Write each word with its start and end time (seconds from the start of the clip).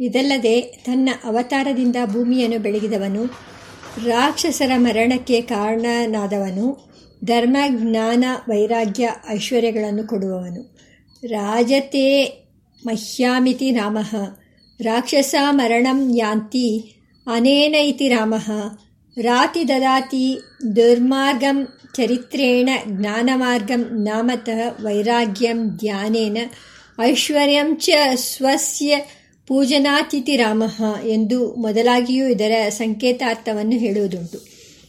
ಇದಲ್ಲದೆ 0.00 0.60
ತನ್ನ 0.60 1.08
ಅವತಾರದಿಂದ 1.24 1.96
ಭೂಮಿಯನ್ನು 2.04 2.58
ಬೆಳಗಿದವನು, 2.58 3.24
ರಾಕ್ಷಸರ 4.04 4.70
ಮರಣಕ್ಕೆ 4.76 5.40
ಕಾರಣನಾದವನು 5.40 6.88
ಧರ್ಮ 7.24 7.56
ಜ್ಞಾನ 7.68 8.24
ವೈರಾಗ್ಯ, 8.48 9.10
ಐಶ್ವರ್ಯಗಳನ್ನು 9.30 10.06
ಕೊಡುವವನು. 10.06 10.76
ರಾಜತೆ 11.26 12.24
ಮಹ್ಯಾಮಿತಿ 12.86 13.70
ರಾಮಃ, 13.70 14.16
ರಾಕ್ಷಸ 14.80 15.34
ಮರಣಂ 15.50 16.16
ಯಾಂತಿ 16.16 16.94
ಅನೇನ 17.34 17.74
ಇತಿ 17.74 18.08
ರಾಮಃ, 18.08 18.50
ರಾತಿ 19.20 19.68
ದದಾತಿ, 19.68 20.38
ದುರ್ಮಾರ್ಗಂ 20.76 21.68
ಚರಿತ್ರೇಣ, 21.94 22.68
ಜ್ಞಾನಮಾರ್ಗಂ 22.86 23.80
ನಾಮತಃ 23.80 24.82
ವೈರಾಗ್ಯಂ 24.82 25.68
ಧ್ಯಾನೇನ, 25.68 26.38
ಐಶ್ವರ್ಯಂ 27.00 27.76
ಚ 27.76 27.90
ಸ್ವಸ್ಯ 28.14 28.98
ಪೂಜನಾತಿಥಿ 29.48 30.36
ರಾಮಃ 30.36 30.82
ಎಂದು 31.04 31.54
ಮೊದಲಾಗಿಯೂ 31.54 32.26
ಇದರ 32.26 32.68
ಸಂಕೇತಾರ್ಥವನ್ನು 32.68 33.78
ಹೇಳುವುದುಂಟು. 33.78 34.38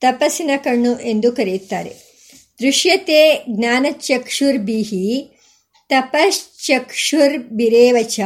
ತಪಸ್ಸಿನ 0.00 0.50
ಕಣ್ಣು 0.56 1.00
ಎಂದು 1.00 1.32
ಕರೆಯುತ್ತಾರೆ. 1.32 1.92
ದೃಶ್ಯತೆ 2.60 3.44
ಜ್ಞಾನಚಕ್ಷುರ್ಬಿಹಿ 3.50 5.30
ತಪಶ್ಚಕ್ಷುರ್ಬಿರೇವಚ 5.88 8.20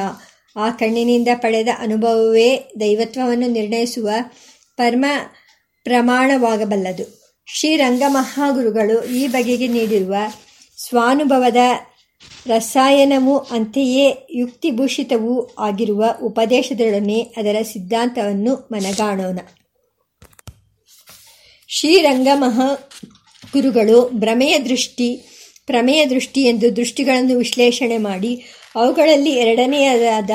ಆ 0.56 0.70
ಕಣ್ಣಿನಿಂದ 0.70 1.28
ಪಡೆದ 1.34 1.68
ಅನುಭವವೇ 1.78 2.58
ದೈವತ್ವವನ್ನು 2.80 3.48
ನಿರ್ಣಯಿಸುವ 3.48 4.10
ಪರಮ 4.76 5.04
ಪ್ರಮಾಣವಾಗಬಲ್ಲದು. 5.84 7.30
ಶ್ರೀರಂಗಮಹಾಗುರುಗಳು 7.46 9.04
ಈ 9.04 9.26
ಬಗೆಗೆ 9.26 9.66
ನೀಡಿರುವ 9.66 10.14
ಸ್ವಾನುಭವದ 10.88 11.56
ರಸಾಯನವೂ 12.46 13.38
ಅಂತೆಯೇ 13.38 14.26
ಯುಕ್ತಿಭೂಷಿತವೂ 14.30 15.54
ಆಗಿರುವ 15.58 16.04
ಉಪದೇಶದೊಡನೆ 16.22 17.20
ಅದರ 17.20 17.56
ಸಿದ್ಧಾಂತವನ್ನು 17.62 18.68
ಮನಗಾಣೋಣ 18.72 19.38
ಶ್ರೀರಂಗಮಹ 21.68 22.60
ಗುರುಗಳು 23.52 24.08
ಭ್ರಮೆಯ 24.08 24.58
ದೃಷ್ಟಿ, 24.58 25.16
ಪ್ರಮೇಯ 25.66 26.06
ದೃಷ್ಟಿ 26.06 26.42
ಎಂದು 26.42 26.76
ದೃಷ್ಟಿಗಳನ್ನು 26.76 27.36
ವಿಶ್ಲೇಷಣೆ 27.36 27.98
ಮಾಡಿ 27.98 28.44
ಅವುಗಳಲ್ಲಿ 28.74 29.30
ಎರಡನೆಯದಾದ 29.30 30.30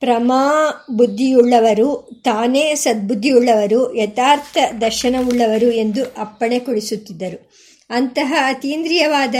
ಪ್ರಮಾ 0.00 0.42
ಬುದ್ಧಿಯುಳ್ಳವರು 0.90 2.20
ತಾನೇ 2.24 2.74
ಸದ್ಬುದ್ಧಿಯುಳ್ಳವರು, 2.74 3.94
ಯಥಾರ್ಥ 3.94 4.58
ದರ್ಶನವುಳ್ಳವರು 4.80 5.70
ಎಂದು 5.70 6.04
ಅಪ್ಪಣೆ 6.04 6.58
ಕೊಡಿಸುತ್ತಿದ್ದರು. 6.58 7.50
ಅಂತಹ 7.90 8.34
ಅತೀಂದ್ರಿಯವಾದ 8.46 9.34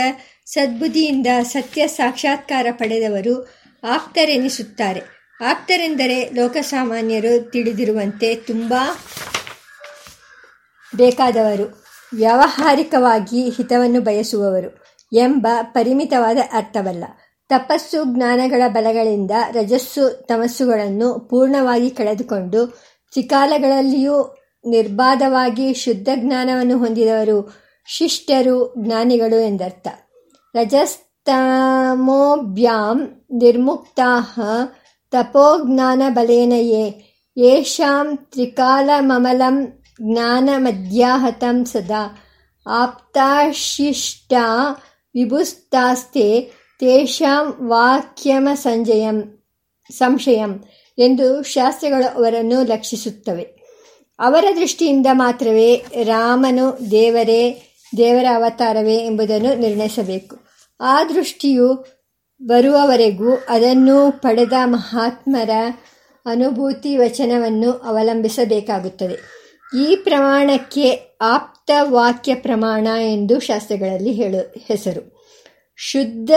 ಸದ್ಬುದ್ಧಿಯಿಂದ 0.47 1.27
ಸತ್ಯ 1.43 1.87
ಸಾಕ್ಷಾತ್ಕಾರ 1.87 2.67
ಪಡೆದವರು 2.71 3.49
ಆಪ್ತರೆನಿಸುತ್ತಾರೆ. 3.85 5.01
ಆಪ್ತರೆಂದರೆ 5.45 6.31
ಲೋಕಸಾಮಾನ್ಯರು 6.31 7.51
ತಿಳಿದಿರುವಂತೆ 7.51 8.35
ತುಂಬ 8.35 8.75
ಬೇಕಾದವರು, 10.97 11.85
ವ್ಯಾವಹಾರಿಕವಾಗಿ 12.15 13.49
ಹಿತವನ್ನು 13.49 14.01
ಬಯಸುವವರು 14.01 14.85
ಎಂಬ 15.13 15.47
ಪರಿಮಿತವಾದ 15.63 16.37
ಅರ್ಥವಲ್ಲ. 16.53 17.05
ತಪಸ್ಸು 17.49 18.17
ಜ್ಞಾನಗಳ 18.17 18.63
ಬಲಗಳಿಂದ 18.69 19.31
ರಜಸ್ಸು 19.53 20.27
ತಮಸ್ಸುಗಳನ್ನು 20.29 21.29
ಪೂರ್ಣವಾಗಿ 21.31 21.91
ಕಳೆದುಕೊಂಡು 21.91 22.79
ಚಿಕಾಲಗಳಲ್ಲಿಯೂ 23.15 24.37
ನಿರ್ಬಾಧವಾಗಿ 24.67 25.75
ಶುದ್ಧ 25.75 26.09
ಜ್ಞಾನವನ್ನು 26.15 26.79
ಹೊಂದಿದವರು 26.79 27.53
ಶಿಷ್ಟರು, 27.87 28.75
ಜ್ಞಾನಿಗಳು 28.79 29.41
ಎಂದರ್ಥ. 29.41 29.89
ರಜಸ್ತಮೋಭ್ಯಾಂ 30.57 32.99
निर्मुक्ताः 33.41 34.41
ತಪೋಜ್ಞಾನಬಲೇನ 35.13 36.53
ಯಾಂ 36.57 38.17
ತ್ರಿಕಾಲಮಲಂ 38.17 38.17
ತ್ರಿಕಾಲಮಮಲಂ 38.17 39.83
ಜ್ಞಾನಮಧ್ಯಾಹತಂ 40.03 41.65
ಸದಾ. 41.65 42.23
ಆಪ್ತಾಶಿಷ್ಟ 42.67 44.33
ವಿಭುಸ್ತಾಸ್ತೆ 45.15 46.53
ತೇಷಾಂ 46.81 47.69
ವಾಕ್ಯಮ 47.69 48.49
ಸಂಜಯಂ 48.55 49.45
ಸಂಶಯಂ 49.91 50.65
ಎಂದು 50.99 51.43
ಶಾಸ್ತ್ರಗಳು 51.43 52.17
ಅವರನ್ನು 52.17 52.63
ಲಕ್ಷಿಸುತ್ತವೆ. 52.63 53.57
ಅವರ 54.19 54.45
ದೃಷ್ಟಿಯಿಂದ 54.57 55.07
ಮಾತ್ರವೇ 55.13 55.85
ರಾಮನು 56.03 56.91
ದೇವರೇ, 56.91 57.63
ದೇವರ 57.97 58.25
ಅವತಾರವೇ 58.35 58.97
ಎಂಬುದನ್ನು 58.97 59.55
ನಿರ್ಣಯಿಸಬೇಕು. 59.55 60.46
ಆ 60.81 61.05
ದೃಷ್ಟಿಯು 61.05 61.85
ಬರುವವರೆಗೂ 62.43 63.39
ಅದನ್ನು 63.49 64.21
ಪಡೆದ 64.21 64.53
ಮಹಾತ್ಮರ 64.65 65.51
ಅನುಭೂತಿ 66.27 66.97
ವಚನವನ್ನು 66.97 67.73
ಅವಲಂಬಿಸಬೇಕಾಗುತ್ತದೆ. 67.73 69.47
ಈ 69.81 69.97
ಪ್ರಮಾಣಕ್ಕೆ 69.97 71.19
ಆಪ್ತ 71.21 71.71
ವಾಕ್ಯ 71.83 72.35
ಪ್ರಮಾಣ 72.35 72.87
ಎಂದು 72.87 73.41
ಶಾಸ್ತ್ರಗಳಲ್ಲಿ 73.41 74.13
ಹೇಳು, 74.13 74.55
ಹೆಸರು. 74.67 75.17
ಶುದ್ಧ 75.77 76.31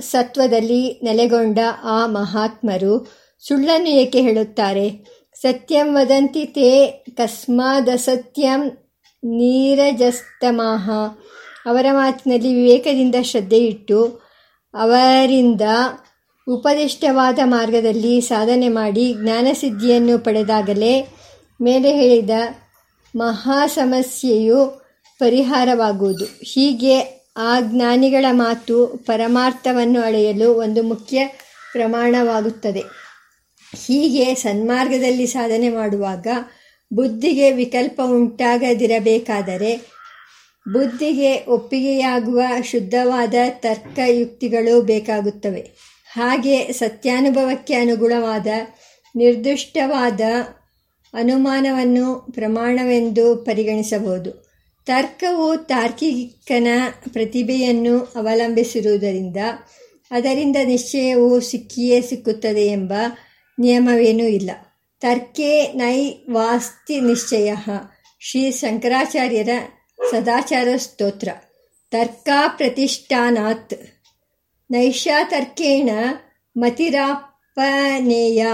ಸತ್ವದಲ್ಲಿ 0.00 1.00
ನೆಲೆಗೊಂಡ 1.02 1.58
ಆ 1.84 2.06
ಮಹಾತ್ಮರು 2.06 3.12
ಸುಳ್ಳನ್ನು 3.48 3.88
ಏಕೆ 3.88 4.20
ಹೇಳುತ್ತಾರೆ? 4.20 5.16
ಸತ್ಯಂ 5.34 5.94
ವದಂತಿ 5.94 6.44
ತೇ 6.44 6.86
ಕಸ್ಮಾದಸತ್ಯಂ 7.16 8.68
ನೀರಜಸ್ತಮಾಹ. 9.24 10.90
ಅವರ 11.66 11.86
ಮಾತಿನಲ್ಲಿ 11.92 12.54
ವಿವೇಕದಿಂದ 12.54 13.14
ಶ್ರದ್ಧೆಯಿಟ್ಟು 13.22 14.04
ಅವರಿಂದ 14.74 15.60
ಉಪದಿಷ್ಟವಾದ 16.48 17.38
ಮಾರ್ಗದಲ್ಲಿ 17.44 18.20
ಸಾಧನೆ 18.20 18.68
ಮಾಡಿ 18.68 19.14
ಜ್ಞಾನಸಿದ್ಧಿಯನ್ನು 19.14 20.18
ಪಡೆದಾಗಲೇ 20.18 21.06
ಮೇಲೆ 21.60 21.92
ಹೇಳಿದ 21.92 22.30
ಮಹಾ 23.16 23.66
ಸಮಸ್ಯೆಯು 23.66 24.86
ಪರಿಹಾರವಾಗುವುದು. 25.18 26.24
ಹೀಗೆ 26.24 27.00
ಆ 27.36 27.60
ಜ್ಞಾನಿಗಳ 27.60 28.26
ಮಾತು 28.30 28.86
ಪರಮಾರ್ಥವನ್ನು 28.86 30.00
ಅಳೆಯಲು 30.00 30.54
ಒಂದು 30.54 30.82
ಮುಖ್ಯ 30.82 31.26
ಪ್ರಮಾಣವಾಗುತ್ತದೆ. 31.72 32.82
ಹೀಗೆ 33.86 34.34
ಸನ್ಮಾರ್ಗದಲ್ಲಿ 34.34 35.26
ಸಾಧನೆ 35.26 35.68
ಮಾಡುವಾಗ 35.68 36.26
ಬುದ್ಧಿಗೆ 36.92 37.52
ವಿಕಲ್ಪ 37.52 38.00
ಉಂಟಾಗದಿರಬೇಕಾದರೆ 38.04 39.95
ಬುದ್ಧಿಗೆ 40.72 41.44
ಒಪ್ಪಿಗೆಯಾಗುವ 41.48 42.40
ಶುದ್ಧವಾದ 42.64 43.34
ತರ್ಕಯುಕ್ತಿಗಳು 43.50 44.82
ಬೇಕಾಗುತ್ತವೆ. 44.82 45.70
ಹಾಗೆ 46.12 46.72
ಸತ್ಯಾನುಭವಕ್ಕೆ 46.72 47.74
ಅನುಗುಣವಾದ 47.74 48.46
ನಿರ್ದಿಷ್ಟವಾದ 49.16 50.20
ಅನುಮಾನವನ್ನು 51.14 52.26
ಪ್ರಮಾಣವೆಂದು 52.32 53.36
ಪರಿಗಣಿಸಬಹುದು. 53.36 54.46
ತರ್ಕವು 54.86 55.56
ತಾರ್ಕಿಕನ 55.56 56.66
ಪ್ರತಿಭೆಯನ್ನು 57.12 57.98
ಅವಲಂಬಿಸಿರುವುದರಿಂದ 57.98 59.36
ಅದರಿಂದ 60.10 60.56
ನಿಶ್ಚಯವು 60.64 61.40
ಸಿಕ್ಕಿಯೇ 61.40 62.00
ಸಿಕ್ಕುತ್ತದೆ 62.00 62.66
ಎಂಬ 62.66 62.92
ನಿಯಮವೇನೂ 63.58 64.24
ಇಲ್ಲ. 64.24 64.50
ತರ್ಕೇ 65.00 65.72
ನೈ 65.72 66.10
ವಾಸ್ತಿ 66.30 67.00
ನಿಶ್ಚಯ. 67.00 67.54
ಶ್ರೀ 68.20 68.50
ಶಂಕರಾಚಾರ್ಯರ 68.50 69.48
ಸದಾಚಾರ 70.10 70.68
ಸ್ತೋತ್ರ 70.76 71.28
ತರ್ಕಾ 71.90 72.48
ಪ್ರತಿಷ್ಠಾನಾತ್ 72.48 73.74
ನೈಷಾತರ್ಕೇಣ 74.70 75.90
ಮತಿರಾಪನೇಯ 76.56 78.46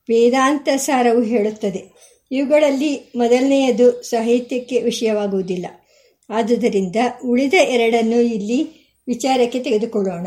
ವೇದಾಂತ 0.08 0.68
ಸಾರವು 0.76 1.22
ಹೇಳುತ್ತದೆ. 1.22 1.84
ಇವುಗಳಲ್ಲಿ 2.32 3.12
ಮೊದಲನೆಯದು 3.16 4.02
ಸಾಹಿತ್ಯಕ್ಕೆ 4.02 4.82
ವಿಷಯವಾಗುವುದಿಲ್ಲ. 4.82 5.66
ಆದುದರಿಂದ 6.30 6.96
ಉಳಿದ 7.24 7.54
ಎರಡನ್ನು 7.54 8.20
ಇಲ್ಲಿ 8.20 8.62
ವಿಚಾರಕ್ಕೆ 9.08 9.60
ತೆಗೆದುಕೊಳ್ಳೋಣ. 9.60 10.26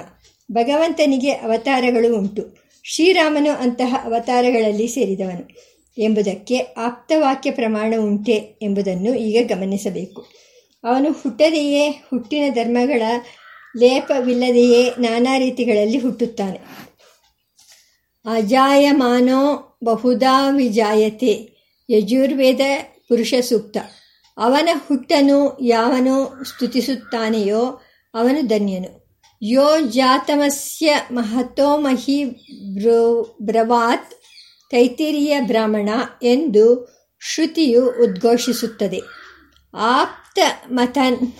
ಭಗವಂತನಿಗೆ 0.52 1.31
ಅವತಾರಗಳು 1.31 2.18
ಉಂಟು. 2.18 2.66
ಶ್ರೀರಾಮನು 2.84 3.52
ಅಂತಹ 3.52 3.96
ಅವತಾರಗಳಲ್ಲಿ 4.04 4.88
ಸೇರಿದವನು. 4.88 5.75
ಎಂಬುದಕ್ಕೆ 5.98 6.57
ಆಪ್ತವಾಕ್ಯ 6.57 7.52
ಪ್ರಮಾಣ 7.52 7.94
ಉಂಟೆ 8.00 8.34
ಎಂಬುದನ್ನು 8.62 9.16
ಈಗ 9.16 9.54
ಗಮನಿಸಬೇಕು. 9.56 10.25
ಅವನು 10.84 11.12
ಹುಟ್ಟದೆಯೇ 11.12 11.90
ಹುಟ್ಟಿನ 11.90 12.54
ಧರ್ಮಗಳ 12.54 13.02
ಲೇಪವಿಲ್ಲದೆಯೇ 13.77 14.89
ನಾನಾ 14.89 15.38
ರೀತಿಗಳಲ್ಲಿ 15.38 15.98
ಹುಟ್ಟುತ್ತಾನೆ. 15.98 16.57
ಅಜಾಯಮಾನೋ 18.33 19.77
ಬಹುದಾ 19.83 20.50
ವಿಜಾಯತೆ, 20.50 21.50
ಯಜುರ್ವೇದ 21.89 22.60
ಪುರುಷ 23.10 23.33
ಸೂಕ್ತ. 23.42 23.77
ಅವನ 24.38 24.69
ಹುಟ್ಟನು 24.88 25.57
ಯಾವನು 25.62 26.44
ಸ್ತುತಿಸುತ್ತಾನೆಯೋ 26.44 27.81
ಅವನು 28.13 28.48
ಧನ್ಯನು. 28.48 29.19
ಯೋ 29.42 29.80
ಜಾತಮಸ್ಯ 29.80 30.95
ಮಹತೋ 31.12 31.78
ಮಹಿ 31.78 32.24
ಬ್ರೋ, 32.74 33.21
ಬ್ರವಾತ್ 33.42 34.12
ತೈತಿರಿಯ 34.71 35.42
ಬ್ರಾಹ್ಮಣ 35.42 35.89
ಎಂದು 36.24 36.95
ಶ್ರುತಿಯು 37.33 37.86
ಉದ್ಘೋಷಿಸುತ್ತದೆ. 38.04 39.01
ಆಪ್ತ 39.74 40.39
ಮತನ್ 40.71 41.33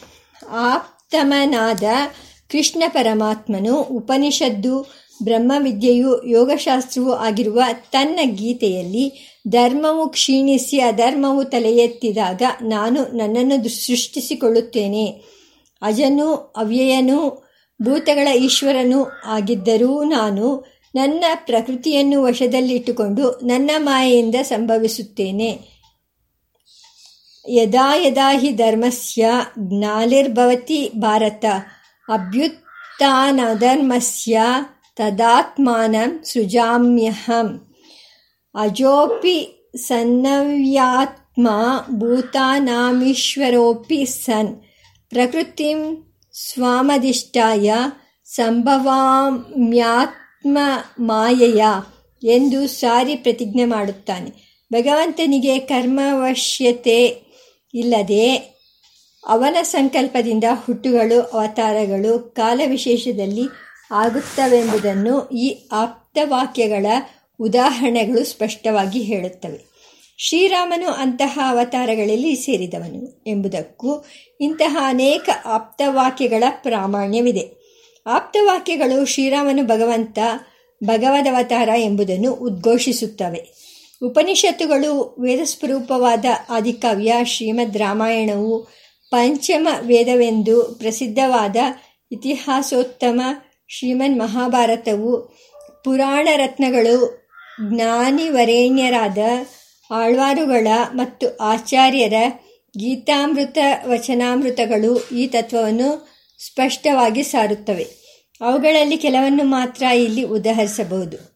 ಆಪ್ತಮನಾದ 1.06 1.84
ಕೃಷ್ಣ 2.52 2.84
ಪರಮಾತ್ಮನು 2.88 3.82
ಉಪನಿಷದ್ದು, 3.82 4.80
ಬ್ರಹ್ಮವಿದ್ಯೆಯು 5.24 6.28
ಯೋಗಶಾಸ್ತ್ರವೂ 6.28 7.12
ಆಗಿರುವ 7.12 7.62
ತನ್ನ 7.92 8.20
ಗೀತೆಯಲ್ಲಿ 8.24 9.38
ಧರ್ಮವು 9.48 10.10
ಕ್ಷೀಣಿಸಿ 10.10 10.80
ಅಧರ್ಮವು 10.80 11.44
ತಲೆಯೆತ್ತಿದಾಗ 11.44 12.42
ನಾನು 12.62 13.18
ನನ್ನನ್ನು 13.18 13.70
ಸೃಷ್ಟಿಸಿಕೊಳ್ಳುತ್ತೇನೆ. 13.70 15.06
ಅಜನು, 15.82 16.34
ಅವ್ಯಯನೂ, 16.58 17.48
ಭೂತಗಳ 17.82 18.28
ಈಶ್ವರನೂ 18.28 19.06
ಆಗಿದ್ದರೂ 19.26 20.04
ನಾನು 20.04 20.66
ನನ್ನ 20.96 21.26
ಪ್ರಕೃತಿಯನ್ನು 21.36 22.24
ವಶದಲ್ಲಿಟ್ಟುಕೊಂಡು 22.24 23.40
ನನ್ನ 23.44 23.72
ಮಾಯೆಯಿಂದ 23.78 24.36
ಸಂಭವಿಸುತ್ತೇನೆ. 24.42 25.75
ಯದಾ 27.48 27.96
ಯದಾ 27.96 28.34
ಹಿ 28.34 28.52
ಧರ್ಮಸ್ಯ 28.52 29.32
ಜ್ಞಾಲಿರ್ಭವತಿ 29.60 30.92
ಭಾರತ 30.98 31.46
ಅಭ್ಯುತ್ಥಾನಧರ್ಮಸ್ಯ 32.10 34.42
ತದಾತ್ಮಾನ 34.96 35.96
ಸೃಜಾಮ್ಯಹಂ 36.24 37.76
ಅಜೋಪಿ 38.56 39.68
ಸನ್ನವ್ಯಾತ್ಮ 39.78 41.50
ಭೂತಾನಾಮೀಶ್ವರೋಪಿ 41.90 44.06
ಸನ್ 44.06 44.62
ಪ್ರಕೃತಿಂ 45.10 46.08
ಸ್ವಾಮಧಿಷ್ಠಾಯ 46.34 47.74
ಸಂಭವಾಮ್ಯಾತ್ಮ 48.26 50.58
ಮಾಯೆಯ 51.00 51.66
ಎಂದು 52.24 52.68
ಸಾರಿ 52.68 53.16
ಪ್ರತಿಜ್ಞೆ 53.16 53.66
ಮಾಡುತ್ತಾನೆ. 53.66 54.62
ಭಗವಂತನಿಗೆ 54.74 55.60
ಕರ್ಮವಶ್ಯತೆ 55.60 57.25
ಇಲ್ಲದೆ 57.76 58.56
ಅವನ 59.28 59.58
ಸಂಕಲ್ಪದಿಂದ 59.62 60.44
ಹುಟ್ಟುಗಳು, 60.66 61.22
ಅವತಾರಗಳು 61.22 62.20
ಕಾಲವಿಶೇಷದಲ್ಲಿ 62.20 63.42
ಆಗುತ್ತವೆಂಬುದನ್ನು 63.92 65.30
ಈ 65.30 65.68
ಆಪ್ತವಾಕ್ಯಗಳ 65.72 66.86
ಉದಾಹರಣೆಗಳು 67.40 68.24
ಸ್ಪಷ್ಟವಾಗಿ 68.24 69.02
ಹೇಳುತ್ತವೆ. 69.02 69.76
ಶ್ರೀರಾಮನು 70.18 70.92
ಅಂತಹ 70.92 71.40
ಅವತಾರಗಳಲ್ಲಿ 71.50 72.36
ಸೇರಿದವನು 72.36 73.24
ಎಂಬುದಕ್ಕೂ 73.28 74.06
ಇಂತಹ 74.42 74.78
ಅನೇಕ 74.82 75.30
ಆಪ್ತವಾಕ್ಯಗಳ 75.46 76.44
ಪ್ರಾಮಾಣ್ಯವಿದೆ. 76.50 77.66
ಆಪ್ತವಾಕ್ಯಗಳು 78.08 79.06
ಶ್ರೀರಾಮನು 79.06 79.66
ಭಗವಂತ 79.66 80.20
ಭಗವದವತಾರ 80.84 81.70
ಎಂಬುದನ್ನು 81.78 82.34
ಉದ್ಘೋಷಿಸುತ್ತವೆ. 82.34 83.65
ಉಪನಿಷತ್ತುಗಳು 84.04 85.16
ವೇದಸ್ವರೂಪವಾದ 85.20 86.26
ಆದಿಕಾವ್ಯ, 86.50 87.14
ಶ್ರೀಮದ್ 87.24 87.78
ರಾಮಾಯಣವು 87.78 88.68
ಪಂಚಮ 89.12 89.68
ವೇದವೆಂದು 89.82 90.64
ಪ್ರಸಿದ್ಧವಾದ 90.64 91.56
ಇತಿಹಾಸೋತ್ತಮ 92.12 93.22
ಶ್ರೀಮನ್ 93.68 94.20
ಮಹಾಭಾರತವು 94.20 95.38
ಪುರಾಣ 95.84 96.28
ರತ್ನಗಳು 96.36 97.28
ಜ್ಞಾನಿವರೇಣ್ಯರಾದ 97.70 99.18
ಆಳ್ವಾರುಗಳ 99.92 100.68
ಮತ್ತು 100.94 101.38
ಆಚಾರ್ಯರ 101.38 102.14
ಗೀತಾಮೃತ 102.80 103.58
ವಚನಾಮೃತಗಳು 103.88 105.10
ಈ 105.10 105.28
ತತ್ವವನ್ನು 105.28 106.08
ಸ್ಪಷ್ಟವಾಗಿ 106.46 107.24
ಸಾರುತ್ತವೆ. 107.24 107.88
ಅವುಗಳಲ್ಲಿ 108.42 108.98
ಕೆಲವನ್ನು 108.98 109.44
ಮಾತ್ರ 109.44 109.84
ಇಲ್ಲಿ 109.84 110.24
ಉದಾಹರಿಸಬಹುದು. 110.24 111.35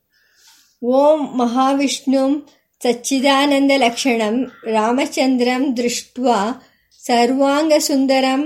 ಓಂ 0.81 1.21
ಮಹಾವಿಷ್ಣು 1.37 2.23
ಸಚ್ಚಿದಾನಂದಲಕ್ಷಣಂ 2.81 4.35
ರಾಮಚಂದ್ರಂ 4.65 5.63
ದೃಷ್ಟ 5.77 6.19
ಸರ್ವಾಂಗಸುಂದರಂ 7.03 8.43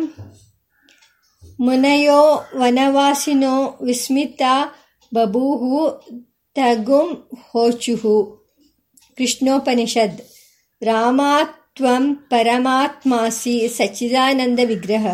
ಮುನಯೋ 1.60 2.22
ವನವಾಸಿನೋ 2.56 3.56
ವಿಸ್ಮಿತ 3.82 4.42
ಬಭೂಹು 5.12 5.82
ತಗುಂ 6.56 7.10
ಹೋಚುಹು 7.44 8.16
ಕೃಷ್ಣೋಪನಿಷದ್ 9.18 10.22
ರಾಮಾತ್ವಂ 10.82 12.06
ಪರಮಾತ್ಮಾಸಿ 12.30 13.56
ಸಚ್ಚಿದಾನಂದ 13.68 14.60
ವಿಗ್ರಹ 14.64 15.06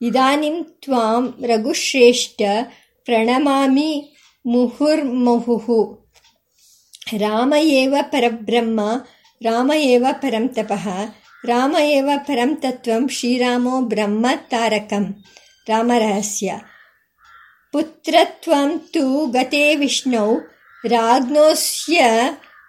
ಇದಾನಿಂ 0.00 0.56
ತ್ವಾಂ 0.84 1.26
ರಘುಶ್ರೇಷ್ಠ 1.42 2.40
ಪ್ರಣಮಾಮಿ 3.06 3.92
ಮುಹುರ್ಮುಹುಃ 4.44 5.66
ರಾಮ 7.06 7.54
ಏವ 7.74 7.94
ಪರಬ್ರಹ್ಮ 8.10 8.80
ರಾಮ 9.40 9.70
ಏವ 9.86 10.06
ಪರಂ 10.22 10.44
ತಪಃ 10.48 10.84
ರಾಮ 11.44 11.76
ಏವ 11.88 12.10
ಪರಂ 12.26 12.50
ತತ್ವಂ 12.60 13.02
ಶ್ರೀರಾಮೋ 13.08 13.74
ಬ್ರಹ್ಮ 13.82 14.26
ತಾರಕಂ 14.50 15.04
ರಾಮರಹಸ್ಯ 15.66 16.48
ಪುತ್ರತ್ವಂ 17.74 18.70
ತು 18.94 19.04
ಗತೆ 19.26 19.62
ವಿಷ್ಣೌ 19.74 20.28
ರಾಜ್ಞೋಸ್ಯ 20.84 22.00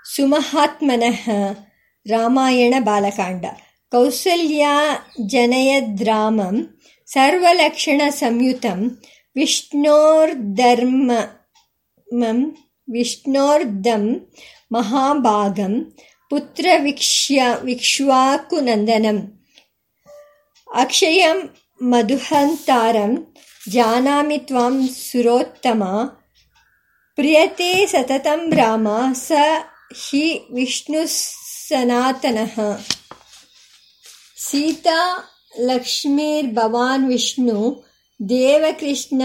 ಸುಮಹಾತ್ಮನಃ 0.06 1.24
ರಾಮಾಯಣ 2.06 2.74
ಬಾಲಕಾಂಡ 2.84 3.46
ಕೌಸಲ್ಯಾ 3.92 4.76
ಜನಯದ್ರಾಮಂ 5.34 6.56
ಸರ್ವಲಕ್ಷಣ 7.08 8.02
ಸಂಯುತಂ 8.14 8.80
ವಿಷ್ಣೋರ್ಧರ್ಮಂ 9.36 11.20
ವಿಷ್ಣೋರ್ಧಂ 12.92 14.28
ಮಹಾಭಾಗಂ 14.72 15.98
ಪುತ್ರವಿಕ್ಷ್ಯ 16.30 17.44
ವಿಕ್ಷ್ವಾಕುನಂದನಂ. 17.64 19.46
ಅಕ್ಷಯಂ 20.76 21.58
ಮಧುಹಂತಾರಂ 21.82 23.36
ಜಾನಾಮಿ 23.70 24.38
ತ್ವಾಂ 24.38 24.88
ಸುರೋತ್ತಮ. 24.88 25.84
ಪ್ರಿಯತೆ 27.16 27.86
ಸತತಂ 27.86 28.52
ರಾಮ 28.56 28.88
ಸ 29.14 29.32
ಹಿ 30.10 30.48
ವಿಷ್ಣು 30.54 31.08
ಸನಾತನಃ. 31.70 32.60
ಸೀತಾ 34.38 35.18
ಲಕ್ಷ್ಮೀರ್ಭವಾನ್ 35.60 37.08
ವಿಷ್ಣು 37.08 37.88
ದೇವಕೃಷ್ಣ 38.30 39.22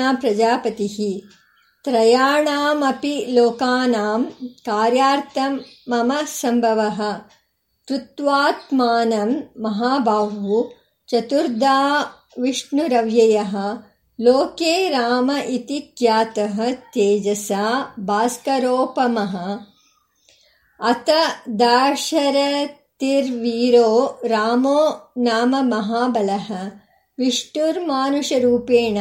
ತ್ರಯಾणाಮಪಿ 1.84 3.34
ಲೋಕಾನಾಂ 3.34 4.26
ಕಾರ್ಯಾರ್ಥಂ 4.66 5.60
ಮಮ 5.88 6.12
ಸಂಭವः 6.32 7.20
ಕೃತ್ವಾತ್ಮಾನಂ 7.88 9.58
ಮಹಾಬಾಹು 9.58 10.72
ಚತುರ್ಧಾ 11.08 12.10
ವಿಷ್ಣುರವ್ಯಯः 12.38 13.80
ಲೋಕೆ 14.18 14.88
ರಾಮ 14.88 15.30
ಇತಿ 15.48 15.94
ಖ್ಯಾತಃ 15.98 16.56
ತೇಜಸಾ 16.94 17.94
ಭಾಸ್ಕರೋಪಮಃ 18.00 19.34
ಅತ 20.80 21.10
ದಾಶರಥಿರ್ವೀರೋ 21.62 22.64
ರಾಮೋ 24.24 25.12
ನಾಮ 25.18 25.54
ಮಹಾಬಲಃ 25.68 26.48
ವಿಷ್ಣುರ್ಮಾನುಷರೂಪೇಣ 27.18 28.98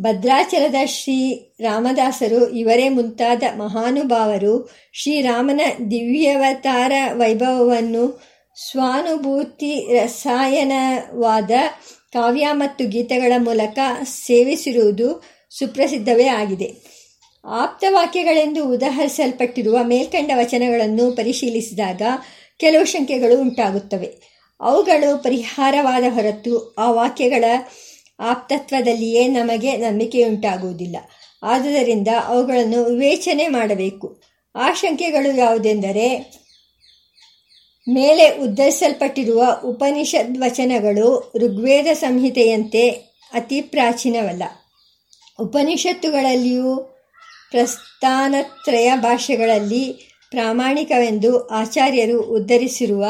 ಭದ್ರಾಚಲದ 0.00 0.74
ಶ್ರೀ 0.84 1.18
ರಾಮದಾಸರು, 1.60 2.48
ಇವರೇ 2.48 2.88
ಮುಂತಾದ 2.88 3.42
ಮಹಾನುಭಾವರು, 3.56 4.70
ಶ್ರೀರಾಮನ 4.92 5.60
ದಿವ್ಯವತಾರ 5.90 6.92
ವೈಭವವನ್ನು 7.12 8.04
ಸ್ವಾನುಭೂತಿ 8.70 9.94
ರಸಾಯನವಾದ 9.94 11.50
ಕಾವ್ಯ 12.12 12.48
ಮತ್ತು 12.52 12.84
ಗೀತೆಗಳ 12.86 13.32
ಮೂಲಕ 13.38 13.78
ಸೇವಿಸಿರುವುದು 14.02 15.22
ಸುಪ್ರಸಿದ್ಧವೇ 15.58 16.26
ಆಗಿದೆ. 16.26 16.93
ಆಪ್ತವಾಕ್ಯಗಳೆಂದು 17.46 18.72
ಉದಾಹರಿಸಲ್ಪಟ್ಟಿರುವ 18.72 19.78
ಮೇಲ್ಕಂಡ 19.82 20.30
ವಚನಗಳನ್ನು 20.34 21.12
ಪರಿಶೀಲಿಸಿದಾಗ 21.12 22.02
ಕೆಲವು 22.58 22.84
ಶಂಕೆಗಳು 22.84 23.40
ಉಂಟಾಗುತ್ತವೆ. 23.40 24.18
ಅವುಗಳು 24.60 25.22
ಪರಿಹಾರವಾದ 25.22 26.04
ಹೊರತು 26.08 26.74
ಆ 26.78 26.90
ವಾಕ್ಯಗಳ 26.90 27.44
ಆಪ್ತತ್ವದಲ್ಲಿಯೇ 28.20 29.28
ನಮಗೆ 29.28 29.76
ನಂಬಿಕೆಯುಂಟಾಗುವುದಿಲ್ಲ. 29.76 30.96
ಆದುದರಿಂದ 31.42 32.08
ಅವುಗಳನ್ನು 32.26 32.84
ವಿವೇಚನೆ 32.84 33.48
ಮಾಡಬೇಕು. 33.48 34.22
ಆ 34.54 34.72
ಶಂಕೆಗಳು 34.72 35.36
ಯಾವುದೆಂದರೆ, 35.36 36.18
ಮೇಲೆ 37.88 38.30
ಉದ್ಧರಿಸಲ್ಪಟ್ಟಿರುವ 38.30 39.60
ಉಪನಿಷದ್ 39.64 40.38
ವಚನಗಳು 40.38 41.32
ಋಗ್ವೇದ 41.36 41.86
ಸಂಹಿತೆಯಂತೆ 41.92 42.90
ಅತಿ 43.34 43.60
ಪ್ರಾಚೀನವಲ್ಲ. 43.60 44.42
ಉಪನಿಷತ್ತುಗಳಲ್ಲಿಯೂ 45.40 46.93
ಪ್ರಸ್ಥಾನತ್ರಯ 47.50 48.92
ಭಾಷೆಗಳಲ್ಲಿ 48.96 50.10
ಪ್ರಾಮಾಣಿಕವೆಂದು 50.30 51.46
ಆಚಾರ್ಯರು 51.46 52.22
ಉದ್ಧರಿಸಿರುವ 52.22 53.06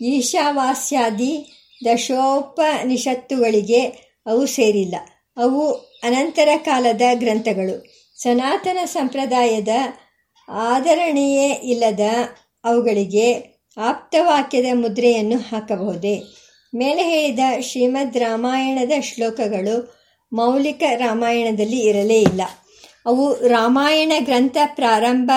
ಈಶಾವಾಸ್ಯಾದಿ 0.00 1.52
ದಶೋಪನಿಷತ್ತುಗಳಿಗೆ 1.84 3.80
ಅವು 4.26 4.46
ಸೇರಿಲ್ಲ. 4.46 4.94
ಅವು 5.36 5.70
ಅನಂತರ 6.04 6.48
ಕಾಲದ 6.56 7.02
ಗ್ರಂಥಗಳು. 7.14 7.84
ಸನಾತನ 8.22 8.78
ಸಂಪ್ರದಾಯದ 8.84 9.68
ಆಧರಣೆಯೇ 10.48 11.52
ಇಲ್ಲದ 11.52 12.00
ಅವುಗಳಿಗೆ 12.64 13.58
ಆಪ್ತವಾಕ್ಯದ 13.76 14.64
ಮುದ್ರೆಯನ್ನು 14.72 15.36
ಹಾಕಬಹುದೇ? 15.36 16.22
ಮೇಲೆ 16.74 17.04
ಹೇಳಿದ 17.04 17.38
ಶ್ರೀಮದ್ 17.60 18.16
ರಾಮಾಯಣದ 18.16 18.92
ಶ್ಲೋಕಗಳು 19.00 19.98
ಮೌಲಿಕ 20.32 20.82
ರಾಮಾಯಣದಲ್ಲಿ 20.96 21.80
ಇರಲೇ 21.80 22.20
ಇಲ್ಲ. 22.20 22.42
ಅವು 23.08 23.48
ರಾಮಾಯಣ 23.48 24.12
ಗ್ರಂಥ 24.18 24.56
ಪ್ರಾರಂಭ 24.74 25.30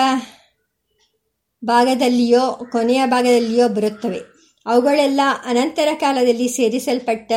ಭಾಗದಲ್ಲಿಯೋ, 1.64 2.68
ಕೊನೆಯ 2.72 3.06
ಭಾಗದಲ್ಲಿಯೋ 3.06 3.68
ಬರುತ್ತವೆ. 3.68 4.20
ಅವುಗಳೆಲ್ಲ 4.66 5.20
ಅನಂತರ 5.46 5.88
ಕಾಲದಲ್ಲಿ 5.94 6.48
ಸೇರಿಸಲ್ಪಟ್ಟ 6.48 7.32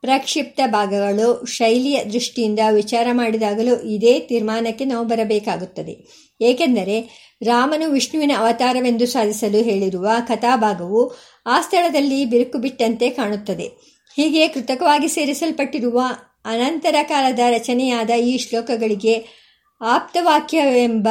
ಪ್ರಕ್ಷಿಪ್ತ 0.00 0.60
ಭಾಗಗಳು. 0.66 1.44
ಶೈಲಿಯ 1.44 2.04
ದೃಷ್ಟಿಯಿಂದ 2.04 2.60
ವಿಚಾರ 2.70 3.06
ಮಾಡಿದಾಗಲೂ 3.12 3.80
ಇದೇ 3.80 4.20
ತೀರ್ಮಾನಕ್ಕೆ 4.20 4.84
ನಾವು 4.84 5.06
ಬರಬೇಕಾಗುತ್ತದೆ. 5.06 6.08
ಏಕೆಂದರೆ, 6.40 7.00
ರಾಮನು 7.42 7.90
ವಿಷ್ಣುವಿನ 7.90 8.32
ಅವತಾರವೆಂದು 8.38 9.06
ಸಾಧಿಸಲು 9.06 9.62
ಹೇಳಿರುವ 9.62 10.08
ಕಥಾಭಾಗವು 10.28 11.16
ಆ 11.46 11.60
ಸ್ಥಳದಲ್ಲಿ 11.60 12.24
ಬಿರುಕು 12.24 12.58
ಬಿಟ್ಟಂತೆ 12.58 13.10
ಕಾಣುತ್ತದೆ. 13.10 13.70
ಹೀಗೆ 14.16 14.48
ಕೃತಕವಾಗಿ 14.48 15.08
ಸೇರಿಸಲ್ಪಟ್ಟಿರುವ 15.08 16.02
ಅನಂತರ 16.44 16.94
ಕಾಲದ 17.02 17.38
ರಚನೆಯಾದ 17.50 18.10
ಈ 18.10 18.38
ಶ್ಲೋಕಗಳಿಗೆ 18.38 19.41
ಆಪ್ತವಾಕ್ಯವೆಂಬ 19.82 21.08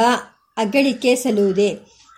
ಅಗಳಿಕೆ 0.56 1.16
ಸಲ್ಲುವುದೇ. 1.16 1.76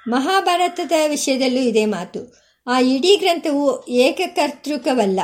ಮಹಾಭಾರತದ 0.09 0.93
ವಿಷಯದಲ್ಲೂ 1.09 1.61
ಇದೇ 1.61 1.85
ಮಾತು. 1.85 2.35
ಆ 2.67 2.81
ಇಡೀ 2.81 3.17
ಗ್ರಂಥವು 3.17 3.87
ಏಕಕರ್ತೃಕವಲ್ಲ. 3.87 5.21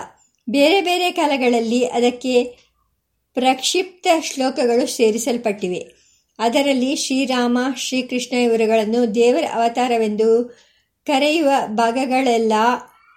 ಬೇರೆ 0.51 0.81
ಬೇರೆ 0.81 1.13
ಕಾಲಗಳಲ್ಲಿ 1.13 1.85
ಅದಕ್ಕೆ 1.85 2.45
ಪ್ರಕ್ಷಿಪ್ತ 3.35 4.07
ಶ್ಲೋಕಗಳು 4.23 4.87
ಸೇರಿಸಲ್ಪಟ್ಟಿವೆ. 4.87 5.87
ಅದರಲ್ಲಿ 6.39 6.97
ಶ್ರೀರಾಮ, 6.97 7.59
ಶ್ರೀಕೃಷ್ಣ 7.77 8.37
ಇವರುಗಳನ್ನು 8.37 9.15
ದೇವರ 9.15 9.45
ಅವತಾರವೆಂದು 9.55 10.59
ಕರೆಯುವ 11.07 11.51
ಭಾಗಗಳೆಲ್ಲ 11.67 12.53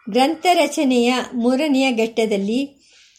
ಗ್ರಂಥ 0.10 0.46
ರಚನೆಯ 0.53 1.13
ಮೂರನೆಯ 1.34 1.91
ಘಟ್ಟದಲ್ಲಿ 1.91 2.65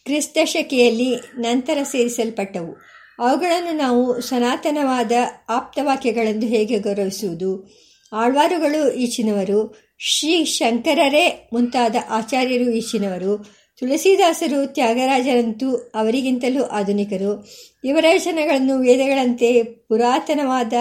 ಕ್ರಿಸ್ತಶಕೆಯಲ್ಲಿ 0.04 1.16
ನಂತರ 1.36 1.78
ಸೇರಿಸಲ್ಪಟ್ಟವು. 1.82 2.93
ಅವುಗಳನ್ನು 3.18 3.76
ನಾವು 3.76 4.20
ಸನಾತನವಾದ 4.20 5.12
ಆಪ್ತವಾಕ್ಯಗಳೆಂದು 5.48 6.46
ಹೇಗೆ 6.46 6.78
ಗೌರವಿಸುವುದು? 6.78 7.70
ಆಳ್ವಾರುಗಳು 8.12 8.94
ಈಚಿನವರು, 8.94 9.78
ಶ್ರೀ 9.98 10.44
ಶಂಕರರೇ 10.44 11.48
ಮುಂತಾದ 11.52 11.96
ಆಚಾರ್ಯರು 12.10 12.70
ಈಚಿನವರು, 12.70 13.44
ತುಳಸಿದಾಸರು 13.80 14.74
ತ್ಯಾಗರಾಜರಂತೂ 14.74 15.76
ಅವರಿಗಿಂತಲೂ 15.76 16.64
ಆಧುನಿಕರು. 16.64 17.48
ಇವರ 17.84 18.04
ರಚನೆಗಳನ್ನು 18.12 18.78
ವೇದಗಳಂತೆ 18.78 19.62
ಪುರಾತನವಾದ 19.62 20.72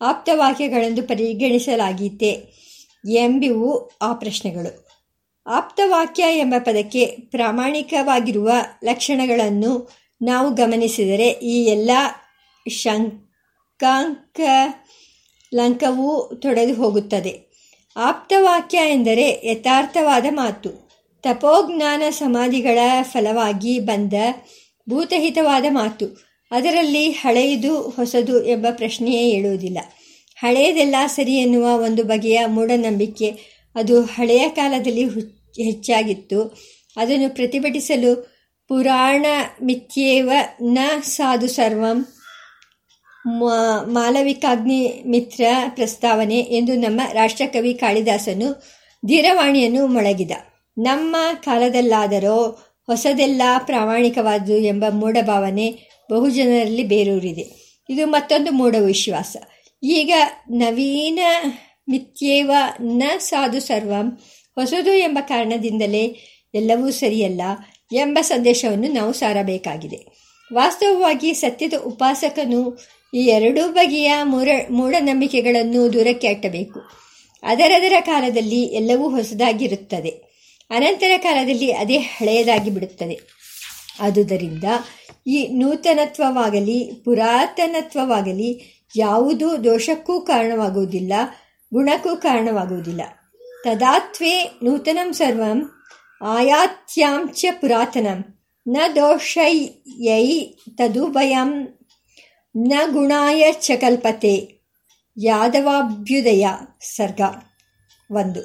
ಆಪ್ತವಾಕ್ಯಗಳೆಂದು 0.00 1.02
ಪರಿಗಣಿಸಲಾಗಿತ್ತೆ. 1.02 2.62
ಎಂಬಿವು 3.10 3.90
ಆ 4.02 4.12
ಪ್ರಶ್ನೆಗಳು. 4.12 4.88
ಆಪ್ತವಾಕ್ಯ 5.46 6.22
ಎಂಬ 6.22 6.54
ಪದಕ್ಕೆ 6.58 7.06
ಪ್ರಾಮಾಣಿಕವಾಗಿರುವ 7.06 8.52
ಲಕ್ಷಣಗಳನ್ನು 8.84 10.01
ನಾವು 10.22 10.54
ಗಮನಿಸಿದರೆ 10.54 11.28
ಈ 11.28 11.64
ಎಲ್ಲ 11.64 11.90
ಶಂಕಾಂಕ 12.68 14.40
ಲಂಕವೂ 15.54 16.34
ತೊಡೆದು 16.42 16.74
ಹೋಗುತ್ತದೆ. 16.74 17.52
ಆಪ್ತವಾಕ್ಯ 17.96 18.78
ಎಂದರೆ 18.78 19.40
ಯಥಾರ್ಥವಾದ 19.44 20.26
ಮಾತು. 20.30 20.90
ತಪೋಜ್ಞಾನ 21.22 22.02
ಸಮಾಧಿಗಳ 22.10 22.78
ಫಲವಾಗಿ 23.02 23.78
ಬಂದ 23.78 24.12
ಭೂತಹಿತವಾದ 24.90 25.64
ಮಾತು. 25.68 26.06
ಅದರಲ್ಲಿ 26.50 27.10
ಹಳೆಯದು 27.10 27.82
ಹೊಸದು 27.82 28.46
ಎಂಬ 28.46 28.66
ಪ್ರಶ್ನೆಯೇ 28.70 29.30
ಹೇಳುವುದಿಲ್ಲ 29.30 29.78
ಹಳೆಯದೆಲ್ಲ 30.36 30.94
ಸರಿ 31.06 31.36
ಎನ್ನುವ 31.36 31.64
ಒಂದು 31.64 32.04
ಬಗೆಯ 32.04 32.46
ಮೂಢನಂಬಿಕೆ. 32.46 33.34
ಅದು 33.74 34.02
ಹಳೆಯ 34.02 34.48
ಕಾಲದಲ್ಲಿ 34.48 35.04
ಹೆಚ್ಚಾಗಿತ್ತು. 35.62 36.58
ಅದನ್ನು 36.96 37.34
ಪ್ರತಿಭಟಿಸಲು 37.34 38.31
ಮಿಥ್ಯೇವ 39.62 40.32
ನ 40.62 40.78
ಸಾಧು 41.02 41.46
ಸರ್ವಂ. 41.46 42.06
ಮಾಲವಿಕಾಗ್ನಿ 43.92 45.02
ಮಿತ್ರ 45.06 45.44
ಪ್ರಸ್ತಾವನೆ 45.68 46.38
ಎಂದು 46.38 46.74
ನಮ್ಮ 46.74 47.00
ರಾಷ್ಟ್ರಕವಿ 47.12 47.74
ಕಾಳಿದಾಸನು 47.74 48.48
ಧೀರವಾಣಿಯನ್ನು 49.06 49.86
ಮೊಳಗಿದ. 49.86 50.30
ನಮ್ಮ 50.78 51.16
ಕಾಲದಲ್ಲಾದರೋ 51.44 52.38
ಹೊಸದೆಲ್ಲ 52.86 53.42
ಪ್ರಾಮಾಣಿಕವಾದು 53.66 54.56
ಎಂಬ 54.56 54.84
ಮೂಢಭಾವನೆ 54.90 55.66
ಬಹುಜನರಲ್ಲಿ 56.10 56.82
ಬೇರೂರಿದೆ. 56.82 57.44
ಇದು 57.90 58.06
ಮತ್ತೊಂದು 58.06 58.52
ಮೂಢವಿಶ್ವಾಸ 58.52 59.36
ಈಗ 59.82 60.12
ನವೀನ 60.50 61.18
ಮಿಥ್ಯೇವ 61.90 62.50
ನ 62.80 63.02
ಸಾಧು 63.18 63.60
ಸರ್ವಂ 63.60 64.18
ಹೊಸದು 64.54 64.94
ಎಂಬ 64.94 65.18
ಕಾರಣದಿಂದಲೇ 65.20 66.04
ಎಲ್ಲವೂ 66.54 66.90
ಸರಿಯಲ್ಲ. 66.90 67.42
ಎಂಬ 67.92 68.18
ಸಂದೇಶವನ್ನು 68.20 68.92
ನಾವು 68.92 69.12
ಸಾರಬೇಕಾಗಿದೆ. 69.12 70.22
ವಾಸ್ತವವಾಗಿ 70.54 71.34
ಸತ್ಯದ 71.34 71.72
ಉಪಾಸಕನು 71.86 72.78
ಈ 73.14 73.18
ಎರಡೂ 73.18 73.68
ಬಗೆಯ 73.68 74.14
ಮೂಢ 74.22 74.48
ಮೂಢನಂಬಿಕೆಗಳನ್ನು 74.70 75.92
ದೂರಕ್ಕೆ 75.92 76.28
ಅಟ್ಟಬೇಕು. 76.28 76.80
ಅದರದರ 77.42 77.92
ಕಾಲದಲ್ಲಿ 78.00 78.62
ಎಲ್ಲವೂ 78.62 79.08
ಹೊಸದಾಗಿರುತ್ತದೆ. 79.08 80.32
ಅನಂತರ 80.70 81.10
ಕಾಲದಲ್ಲಿ 81.16 81.72
ಅದೇ 81.72 81.96
ಹಳೆಯದಾಗಿ 81.96 82.70
ಬಿಡುತ್ತದೆ. 82.70 83.20
ಆದುದರಿಂದ 84.00 84.64
ಈ 85.26 85.46
ನೂತನತ್ವವಾಗಲಿ, 85.46 87.02
ಪುರಾತನತ್ವವಾಗಲಿ 87.04 88.78
ಯಾವುದೂ 88.96 89.56
ದೋಷಕ್ಕೂ 89.56 90.20
ಕಾರಣವಾಗುವುದಿಲ್ಲ, 90.20 91.12
ಗುಣಕ್ಕೂ 91.74 92.16
ಕಾರಣವಾಗುವುದಿಲ್ಲ. 92.16 93.00
ತದಾತ್ವೇ 93.64 94.50
ನೂತನಂ 94.62 95.12
ಸರ್ವಂ 95.12 95.81
ಆಯಾತ್ಯಾಂಚ 96.22 97.44
ಪುರಾತನಂ 97.60 98.38
ನ 98.68 98.76
ದೋಷೈ 98.96 99.66
ತದುಭಯಂ 100.76 101.68
ನ 102.56 102.72
ಗುಣಾಯ 102.90 103.52
ಚ 103.52 103.70
ಕಲ್ಪತೆ 103.76 104.62
ಯಾದವಾಭ್ಯುದಯ 105.22 106.46
ಸರ್ಗ 106.80 107.20
ಒಂದು। 108.10 108.40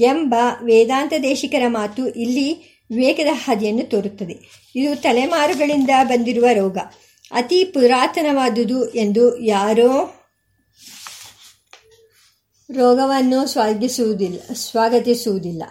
ಎಂಬ 0.00 0.34
ವೇದಾಂತ 0.62 1.12
ದೇಶಿಕರ 1.22 1.62
ಮಾತು 1.66 2.08
ಇಲ್ಲಿ 2.08 2.54
ವಿವೇಕದ 2.90 3.28
ಹಾದಿಯನ್ನು 3.32 3.90
ತೋರುತ್ತದೆ। 3.90 4.36
ಇದು 4.76 5.02
ತಲೆಮಾರುಗಳಿಂದ 5.02 5.90
ಬಂದಿರುವ 6.02 6.46
ರೋಗ। 6.52 6.78
ಅತಿ 7.30 7.64
ಪುರಾತನವಾದುದು 7.64 8.94
ಎಂದು 8.94 9.40
ಯಾರೋ 9.40 10.14
ರೋಗವನ್ನು 12.70 13.46
ಸ್ವಾಗತಿಸುವುದಿಲ್ಲ 13.46 14.40
ಸ್ವಾಗತಿಸುವುದಿಲ್ಲ। 14.52 15.62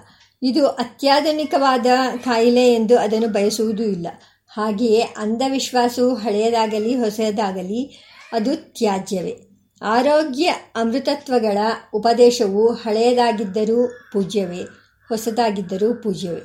ಇದು 0.44 0.68
ಅತ್ಯಾಧುನಿಕವಾದ 0.68 1.86
ಕಾಯಿಲೆ 2.26 2.74
ಎಂದು 2.74 3.00
ಅದನ್ನು 3.00 3.28
ಬಯಸುವುದೂ 3.28 3.84
ಇಲ್ಲ. 3.84 4.08
ಹಾಗೆಯೇ 4.48 5.02
ಅಂಧವಿಶ್ವಾಸವು 5.02 6.16
ಹಳೆಯದಾಗಲಿ, 6.16 6.96
ಹೊಸದಾಗಲಿ, 6.96 8.04
ಅದು 8.34 8.56
ತ್ಯಾಜ್ಯವೇ. 8.56 9.38
ಆರೋಗ್ಯ 9.82 10.54
ಅಮೃತತ್ವಗಳ 10.76 11.58
ಉಪದೇಶವು 11.94 12.74
ಹಳೆಯದಾಗಿದ್ದರೂ 12.74 13.88
ಪೂಜ್ಯವೇ, 14.14 14.62
ಹೊಸದಾಗಿದ್ದರೂ 15.10 15.94
ಪೂಜ್ಯವೇ 15.94 16.42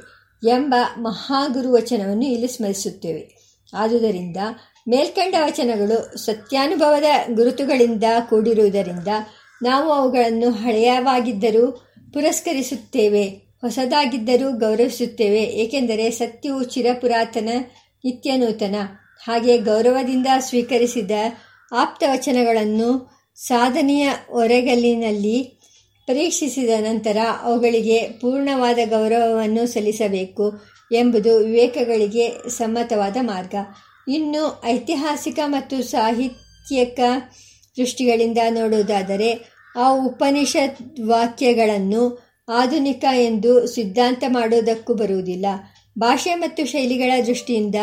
ಎಂಬ 0.49 0.75
ಮಹಾಗುರು 0.99 1.73
ವಚನವನ್ನು 1.73 2.25
ಇಲ್ಲಿ 2.25 2.49
ಸ್ಮರಿಸುತ್ತೇವೆ. 2.49 3.39
ಆದುದರಿಂದ 3.75 4.37
ಮೇಲ್ಕಂಡ 4.89 5.35
ವಚನಗಳು 5.45 6.19
ಸತ್ಯಾನುಭವದ 6.19 7.05
ಗುರುತುಗಳಿಂದ 7.35 8.05
ಕೂಡಿರುವುದರಿಂದ 8.31 9.09
ನಾವು 9.63 9.93
ಅವುಗಳನ್ನು 9.93 10.51
ಹಳೆಯವಾಗಿದ್ದರೂ 10.51 11.73
ಪುರಸ್ಕರಿಸುತ್ತೇವೆ 12.13 13.48
ಹೊಸದಾಗಿದ್ದರೂ 13.62 14.49
ಗೌರವಿಸುತ್ತೇವೆ, 14.59 15.42
ಏಕೆಂದರೆ 15.42 16.11
ಸತ್ಯವು 16.11 16.62
ಚಿರಪುರಾತನ 16.62 17.49
ನಿತ್ಯ 18.05 18.37
ನೂತನ 18.37 18.77
ಹಾಗೆ 19.27 19.59
ಗೌರವದಿಂದ 19.59 20.27
ಸ್ವೀಕರಿಸಿದ 20.38 21.11
ಆಪ್ತವಚನಗಳನ್ನು 21.73 22.90
ಸಾಧನೆಯ 23.37 24.09
ಒರೆಗಲ್ಲಿನಲ್ಲಿ 24.29 25.38
ಪರೀಕ್ಷಿಸಿದ 26.07 26.71
ನಂತರ 26.81 27.16
ಅವುಗಳಿಗೆ 27.42 27.99
ಪೂರ್ಣವಾದ 28.21 28.79
ಗೌರವವನ್ನು 28.85 29.66
ಸಲ್ಲಿಸಬೇಕು 29.66 30.47
ಎಂಬುದು 30.92 31.38
ವಿವೇಕಗಳಿಗೆ 31.38 32.27
ಸಮ್ಮತವಾದ 32.49 33.16
ಮಾರ್ಗ. 33.23 33.55
ಇನ್ನು 34.09 34.62
ಐತಿಹಾಸಿಕ 34.64 35.38
ಮತ್ತು 35.47 35.83
ಸಾಹಿತ್ಯಕ 35.83 37.01
ದೃಷ್ಟಿಗಳಿಂದ 37.77 38.38
ನೋಡುವುದಾದರೆ 38.51 39.31
ಆ 39.77 39.88
ಉಪನಿಷತ್ 40.07 40.81
ವಾಕ್ಯಗಳನ್ನು 41.07 42.05
ಆಧುನಿಕ 42.49 43.05
ಎಂದು 43.15 43.67
ಸಿದ್ಧಾಂತ 43.67 44.25
ಮಾಡೋದಕ್ಕೂ 44.29 44.95
ಬರುವುದಿಲ್ಲ. 44.95 45.47
ಭಾಷೆ 45.99 46.35
ಮತ್ತು 46.35 46.65
ಶೈಲಿಗಳ 46.65 47.13
ದೃಷ್ಟಿಯಿಂದ 47.27 47.75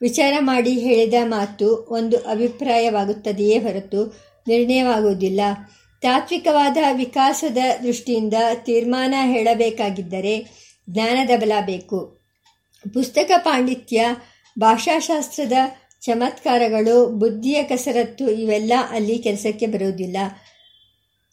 ವಿಚಾರ 0.00 0.32
ಮಾಡಿ 0.40 0.72
ಹೇಳಿದ 0.72 1.14
ಮಾತು 1.24 1.88
ಒಂದು 1.90 2.16
ಅಭಿಪ್ರಾಯವಾಗುತ್ತದೆಯೇ 2.16 3.58
ಹೊರತು 3.58 4.28
ನಿರ್ಣಯವಾಗುವುದಿಲ್ಲ. 4.48 5.40
ತಾತ್ವಿಕವಾದ 6.02 6.76
ವಿಕಾಸದ 6.92 7.58
ದೃಷ್ಟಿಯಿಂದ 7.82 8.34
ತೀರ್ಮಾನ 8.64 9.14
ಹೇಳಬೇಕಾಗಿದ್ದರೆ 9.24 10.46
ಜ್ಞಾನದ 10.90 11.30
ಬಲ 11.40 11.52
ಬೇಕು 11.66 12.18
ಪುಸ್ತಕ 12.94 13.30
ಪಾಂಡಿತ್ಯ, 13.38 14.04
ಭಾಷಾಶಾಸ್ತ್ರದ 14.58 15.52
ಚಮತ್ಕಾರಗಳು, 16.00 17.06
ಬುದ್ಧಿಯ 17.06 17.62
ಕಸರತ್ತು 17.62 18.30
ಇವೆಲ್ಲ 18.30 18.72
ಅಲ್ಲಿ 18.90 19.18
ಕೆಲಸಕ್ಕೆ 19.18 19.66
ಬರುವುದಿಲ್ಲ. 19.66 20.16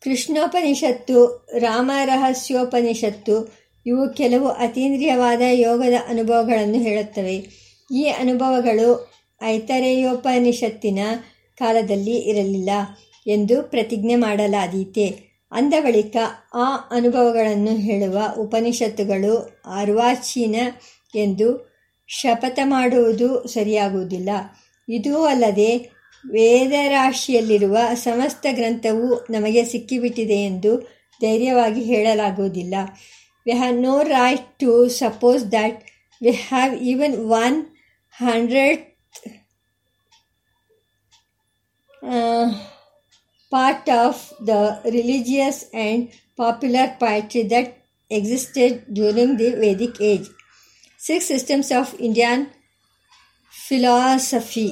ಕೃಷ್ಣೋಪನಿಷತ್ತು, 0.06 1.48
ರಾಮರಹಸ್ಯೋಪನಿಷತ್ತು 1.60 3.54
ಇವು 3.86 4.14
ಕೆಲವು 4.14 4.48
ಅತೀಂದ್ರಿಯವಾದ 4.48 5.42
ಯೋಗದ 5.52 5.94
ಅನುಭವಗಳನ್ನು 6.08 6.80
ಹೇಳುತ್ತವೆ. 6.80 7.48
ಈ 7.94 8.04
ಅನುಭವಗಳು 8.04 9.12
ಐತರೇಯೋಪನಿಷತ್ತಿನ 9.44 11.00
ಕಾಲದಲ್ಲಿ 11.58 12.18
ಇರಲಿಲ್ಲ 12.18 12.70
ಎಂದು 13.28 13.64
ಪ್ರತಿಜ್ಞೆ 13.64 14.16
ಮಾಡಲಾದೀತೆ. 14.16 15.20
ಅಂದ 15.52 15.74
ಬಳಿಕ 15.80 16.18
ಆ 16.54 16.76
ಅನುಭವಗಳನ್ನು 16.92 17.72
ಹೇಳುವ 17.72 18.18
ಉಪನಿಷತ್ತುಗಳು 18.38 19.62
ಅರ್ವಾಚೀನ 19.76 20.56
ಎಂದು 21.16 21.76
ಶಪಥ 22.08 22.60
ಮಾಡುವುದು 22.64 23.48
ಸರಿಯಾಗುವುದಿಲ್ಲ. 23.48 24.30
ಇದೂ 24.90 25.24
ಅಲ್ಲದೆ 25.24 25.95
ವೇದರಾಶಿಯಲ್ಲಿರುವ 26.26 27.78
ಸಮಸ್ತ 27.94 28.46
ಗ್ರಂಥವು 28.52 29.08
ನಮಗೆ 29.30 29.66
ಸಿಕ್ಕಿಬಿಟ್ಟಿದೆ 29.66 30.40
ಎಂದು 30.42 30.72
ಧೈರ್ಯವಾಗಿ 31.22 31.84
ಹೇಳಲಾಗುವುದಿಲ್ಲ 31.84 32.76
we 33.46 33.52
have 33.52 33.78
no 33.82 34.04
right 34.04 34.60
to 34.60 34.90
suppose 34.90 35.52
that 35.52 35.80
we 36.22 36.32
have 36.32 36.76
even 36.84 37.16
one 37.18 37.58
hundred 38.16 38.82
part 43.52 43.90
of 43.90 44.48
the 44.48 44.50
religious 44.90 45.64
and 45.76 46.06
popular 46.40 46.92
poetry 47.00 47.44
that 47.50 47.72
existed 48.12 48.86
during 48.94 49.38
the 49.38 49.52
Vedic 49.62 50.02
age. 50.02 50.28
Six 51.00 51.28
systems 51.28 51.72
of 51.72 52.02
Indian 52.02 52.44
philosophy 53.54 54.68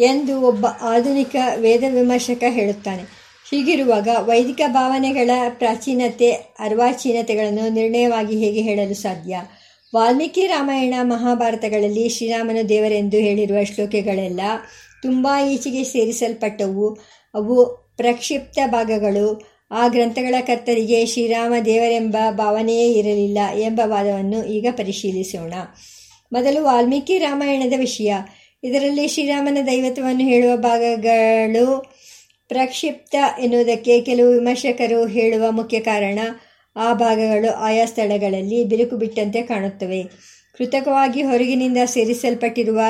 ಎಂದು 0.00 0.40
ಒಬ್ಬ 0.40 0.66
ಆಧುನಿಕ 0.80 1.36
ವೇದ 1.56 1.82
ವಿಮರ್ಶಕ 1.94 2.44
ಹೇಳುತ್ತಾನೆ. 2.48 3.02
ಹೀಗಿರುವಾಗ 3.50 4.08
ವೈದಿಕ 4.20 4.60
ಭಾವನೆಗಳ 4.68 5.30
ಪ್ರಾಚೀನತೆ, 5.48 6.30
ಅರ್ವಾಚೀನತೆಗಳನ್ನು 6.32 7.72
ನಿರ್ಣಯವಾಗಿ 7.72 8.38
ಹೇಗೆ 8.38 8.60
ಹೇಳಲು 8.60 8.94
ಸಾಧ್ಯ? 8.94 9.40
ವಾಲ್ಮೀಕಿ 9.94 10.46
ರಾಮಾಯಣ 10.46 10.94
ಮಹಾಭಾರತಗಳಲ್ಲಿ 11.02 12.08
ಶ್ರೀರಾಮನು 12.08 12.68
ದೇವರೆಂದು 12.68 13.16
ಹೇಳಿರುವ 13.16 13.64
ಶ್ಲೋಕಗಳೆಲ್ಲ 13.64 14.40
ತುಂಬ 15.02 15.28
ಈಚೆಗೆ 15.52 15.84
ಸೇರಿಸಲ್ಪಟ್ಟವು. 15.84 16.88
ಅವು 17.34 17.84
ಪ್ರಕ್ಷಿಪ್ತ 17.96 18.58
ಭಾಗಗಳು. 18.66 19.54
ಆ 19.70 19.88
ಗ್ರಂಥಗಳ 19.88 20.34
ಕರ್ತರಿಗೆ 20.40 21.06
ಶ್ರೀರಾಮ 21.06 21.52
ದೇವರೆಂಬ 21.64 22.16
ಭಾವನೆಯೇ 22.30 22.92
ಇರಲಿಲ್ಲ 22.92 23.38
ಎಂಬ 23.58 23.80
ವಾದವನ್ನು 23.84 24.44
ಈಗ 24.44 24.66
ಪರಿಶೀಲಿಸೋಣ. 24.70 25.54
ಮೊದಲು 26.32 26.64
ವಾಲ್ಮೀಕಿ 26.64 27.18
ರಾಮಾಯಣದ 27.18 27.72
ವಿಷಯ. 27.78 28.14
ಇದರಲ್ಲಿ 28.64 29.08
ಶ್ರೀರಾಮನ 29.08 29.58
ದೈವತ್ವವನ್ನು 29.66 30.24
ಹೇಳುವ 30.24 30.56
ಭಾಗಗಳು 30.56 31.92
ಪ್ರಕ್ಷಿಪ್ತ 32.48 33.14
ಎನ್ನುವುದಕ್ಕೆ 33.40 34.00
ಕೆಲವು 34.00 34.30
ವಿಮರ್ಶಕರು 34.30 35.06
ಹೇಳುವ 35.06 35.50
ಮುಖ್ಯ 35.50 35.80
ಕಾರಣ 35.80 36.18
ಆ 36.76 36.92
ಭಾಗಗಳು 36.92 37.54
ಆಯಾ 37.54 37.86
ಸ್ಥಳಗಳಲ್ಲಿ 37.86 38.64
ಬಿರುಕು 38.64 38.96
ಬಿಟ್ಟಂತೆ 38.96 39.42
ಕಾಣುತ್ತವೆ. 39.42 40.02
ಕೃತಕವಾಗಿ 40.58 41.22
ಹೊರಗಿನಿಂದ 41.22 41.78
ಸೇರಿಸಲ್ಪಟ್ಟಿರುವ 41.84 42.80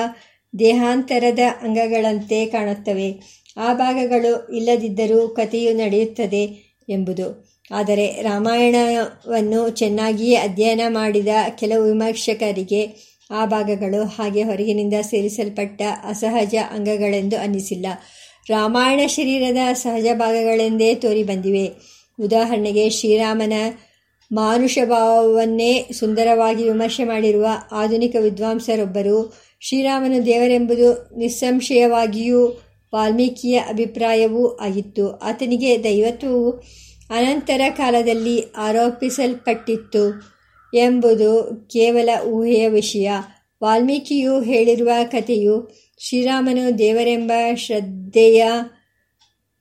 ದೇಹಾಂತರದ 0.58 1.38
ಅಂಗಗಳಂತೆ 1.62 2.46
ಕಾಣುತ್ತವೆ. 2.46 3.14
ಆ 3.56 3.74
ಭಾಗಗಳು 3.74 4.56
ಇಲ್ಲದಿದ್ದರೂ 4.56 5.28
ಕಥೆಯು 5.28 5.76
ನಡೆಯುತ್ತದೆ 5.76 6.74
ಎಂಬುದು. 6.88 7.54
ಆದರೆ 7.70 8.06
ರಾಮಾಯಣವನ್ನು 8.06 9.68
ಚೆನ್ನಾಗಿಯೇ 9.68 10.36
ಅಧ್ಯಯನ 10.36 10.80
ಮಾಡಿದ 10.88 11.28
ಕೆಲವು 11.58 11.84
ವಿಮರ್ಶಕರಿಗೆ 11.84 13.13
ಆ 13.30 13.46
ಭಾಗಗಳು 13.46 14.04
ಹಾಗೆ 14.04 14.42
ಹೊರಗಿನಿಂದ 14.42 14.94
ಸೇರಿಸಲ್ಪಟ್ಟ 15.02 15.82
ಅಸಹಜ 16.04 16.54
ಅಂಗಗಳೆಂದು 16.70 17.38
ಅನ್ನಿಸಿಲ್ಲ. 17.38 17.86
ರಾಮಾಯಣ 18.48 19.06
ಶರೀರದ 19.06 19.72
ಸಹಜ 19.72 20.06
ಭಾಗಗಳೆಂದೇ 20.14 20.94
ತೋರಿ 20.94 21.22
ಬಂದಿವೆ 21.22 21.70
ಉದಾಹರಣೆಗೆ 22.20 22.90
ಶ್ರೀರಾಮನ 22.90 23.52
ಮಾನುಷ 24.32 24.78
ಭಾವವನ್ನೇ 24.84 25.88
ಸುಂದರವಾಗಿ 25.92 26.64
ವಿಮರ್ಶೆ 26.64 27.04
ಮಾಡಿರುವ 27.04 27.46
ಆಧುನಿಕ 27.72 28.16
ವಿದ್ವಾಂಸರೊಬ್ಬರು 28.20 29.34
ಶ್ರೀರಾಮನು 29.60 30.26
ದೇವರೆಂಬುದು 30.26 31.18
ನಿಸ್ಸಂಶಯವಾಗಿಯೂ 31.18 32.46
ವಾಲ್ಮೀಕಿಯ 32.94 33.58
ಅಭಿಪ್ರಾಯವೂ 33.58 34.48
ಆಗಿತ್ತು. 34.48 35.18
ಆತನಿಗೆ 35.18 35.84
ದೈವತ್ವವು 35.84 36.50
ಅನಂತರ 37.10 37.60
ಕಾಲದಲ್ಲಿ 37.76 38.42
ಆರೋಪಿಸಲ್ಪಟ್ಟಿತ್ತು. 38.56 40.33
ಎಂಬುದು 40.74 41.30
ಕೇವಲ 41.72 42.10
ಊಹೆಯ 42.26 42.68
ವಿಷಯ 42.68 43.10
ವಾಲ್ಮೀಕಿಯು 43.62 44.40
ಹೇಳಿರುವ 44.40 44.90
ಕಥೆಯು 45.10 45.56
ಶ್ರೀರಾಮನು 45.98 46.78
ದೇವರೆಂಬ 46.78 47.32
ಶ್ರದ್ಧೆಯ 47.54 48.42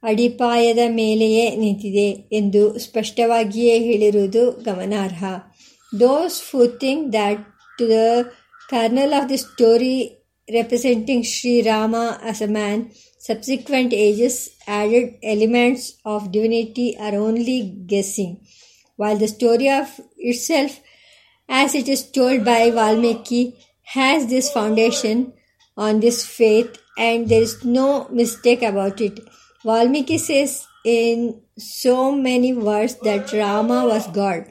ಅಡಿಪಾಯದ 0.04 0.80
ಮೇಲೆಯೇ 0.88 1.56
ನಿಂತಿದೆ 1.56 2.08
ಎಂದು 2.38 2.80
ಸ್ಪಷ್ಟವಾಗಿಯೇ 2.80 3.80
ಹೇಳಿರುವುದು 3.80 4.52
ಗಮನಾರ್ಹ 4.52 5.24
does 6.00 6.40
who 6.42 6.66
think 6.66 7.12
that 7.12 7.46
to 7.80 7.90
the 7.90 8.00
kernel 8.70 9.14
of 9.14 9.30
the 9.30 9.38
story 9.38 9.96
representing 10.48 11.24
Sri 11.24 11.62
Rama 11.62 12.20
as 12.22 12.42
a 12.42 12.48
man, 12.48 12.92
subsequent 13.20 13.94
ages 13.94 14.50
added 14.68 15.16
elements 15.24 15.94
of 16.06 16.32
divinity 16.32 16.98
are 16.98 17.16
only 17.16 17.62
guessing, 17.86 18.46
while 19.00 19.18
the 19.18 19.28
story 19.28 19.70
of 19.70 19.88
itself, 20.18 20.80
as 21.50 21.76
it 21.76 21.88
is 21.88 22.12
told 22.12 22.44
by 22.44 22.72
Valmiki, 22.72 23.56
has 23.84 24.28
this 24.28 24.52
foundation 24.52 25.34
on 25.78 26.00
this 26.00 26.26
faith, 26.26 26.78
and 26.98 27.30
there 27.30 27.42
is 27.42 27.64
no 27.64 28.08
mistake 28.12 28.62
about 28.62 29.02
it. 29.02 29.20
Valmiki 29.66 30.18
says 30.18 30.66
in 30.86 31.42
so 31.58 32.12
many 32.12 32.54
words 32.54 32.96
that 32.96 33.32
Rama 33.34 33.86
was 33.86 34.08
God. 34.08 34.46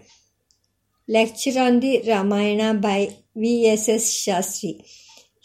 Lecture 1.09 1.59
on 1.61 1.81
the 1.81 2.03
Ramayana 2.07 2.75
by 2.75 3.17
V.S.S. 3.37 4.05
Shastri. 4.15 4.85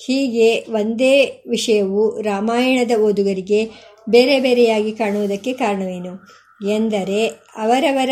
ಹೀಗೆ 0.06 0.66
ಒಂದೇ 0.70 1.44
ವಿಷಯವು 1.48 2.22
ರಾಮಾಯಣದ 2.22 3.00
ಓದುಗರಿಗೆ 3.00 3.70
ಬೇರೆ 4.10 4.40
ಬೇರೆಯಾಗಿ 4.40 4.92
ಕಾಣುವುದಕ್ಕೆ 4.92 5.54
ಕಾರಣವೇನು 5.54 6.14
ಎಂದರೆ 6.70 7.28
ಅವರವರ 7.56 8.10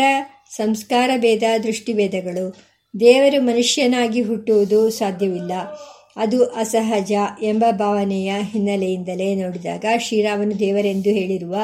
ಸಂಸ್ಕಾರ 0.56 1.10
ಭೇದ 1.16 1.42
ದೃಷ್ಟಿಭೇದಗಳು 1.62 2.75
ದೇವರು 3.00 3.42
ಮನುಷ್ಯನಾಗಿ 3.42 4.22
ಹುಟ್ಟುವುದು 4.22 4.90
ಸಾಧ್ಯವಿಲ್ಲ. 4.90 5.52
ಅದು 6.16 6.44
ಅಸಹಜ 6.44 7.12
ಎಂಬ 7.42 7.64
ಭಾವನೆಯ 7.70 8.34
ಹಿನ್ನೆಲೆಯಿಂದಲೇ 8.40 9.34
ನೋಡಿದಾಗ 9.34 9.84
ಶ್ರೀರಾಮನು 9.98 10.58
ದೇವರೆಂದು 10.58 11.10
ಹೇಳಿರುವ 11.10 11.56